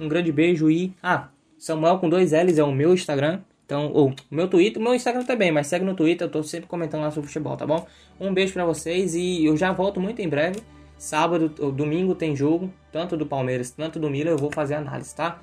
Um 0.00 0.08
grande 0.08 0.32
beijo 0.32 0.70
e... 0.70 0.92
Ah, 1.02 1.28
Samuel 1.56 1.98
com 1.98 2.08
dois 2.08 2.32
L's 2.32 2.58
é 2.58 2.64
o 2.64 2.72
meu 2.72 2.92
Instagram. 2.92 3.40
Então, 3.64 3.90
ou 3.92 4.10
o 4.10 4.34
meu 4.34 4.46
Twitter, 4.46 4.82
meu 4.82 4.94
Instagram 4.94 5.24
também, 5.24 5.50
mas 5.50 5.68
segue 5.68 5.84
no 5.84 5.94
Twitter, 5.94 6.26
eu 6.26 6.30
tô 6.30 6.42
sempre 6.42 6.68
comentando 6.68 7.00
lá 7.00 7.10
sobre 7.10 7.28
futebol, 7.28 7.56
tá 7.56 7.66
bom? 7.66 7.86
Um 8.20 8.34
beijo 8.34 8.52
para 8.52 8.64
vocês 8.66 9.14
e 9.14 9.46
eu 9.46 9.56
já 9.56 9.72
volto 9.72 9.98
muito 10.00 10.20
em 10.20 10.28
breve. 10.28 10.60
Sábado 11.04 11.50
domingo 11.70 12.14
tem 12.14 12.34
jogo, 12.34 12.72
tanto 12.90 13.14
do 13.14 13.26
Palmeiras, 13.26 13.70
tanto 13.70 14.00
do 14.00 14.08
Milan, 14.08 14.30
eu 14.30 14.38
vou 14.38 14.50
fazer 14.50 14.72
análise, 14.72 15.14
tá? 15.14 15.38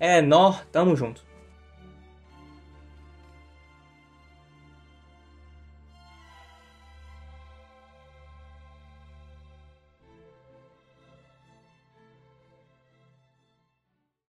É, 0.00 0.22
nó, 0.22 0.54
tamo 0.72 0.96
junto. 0.96 1.22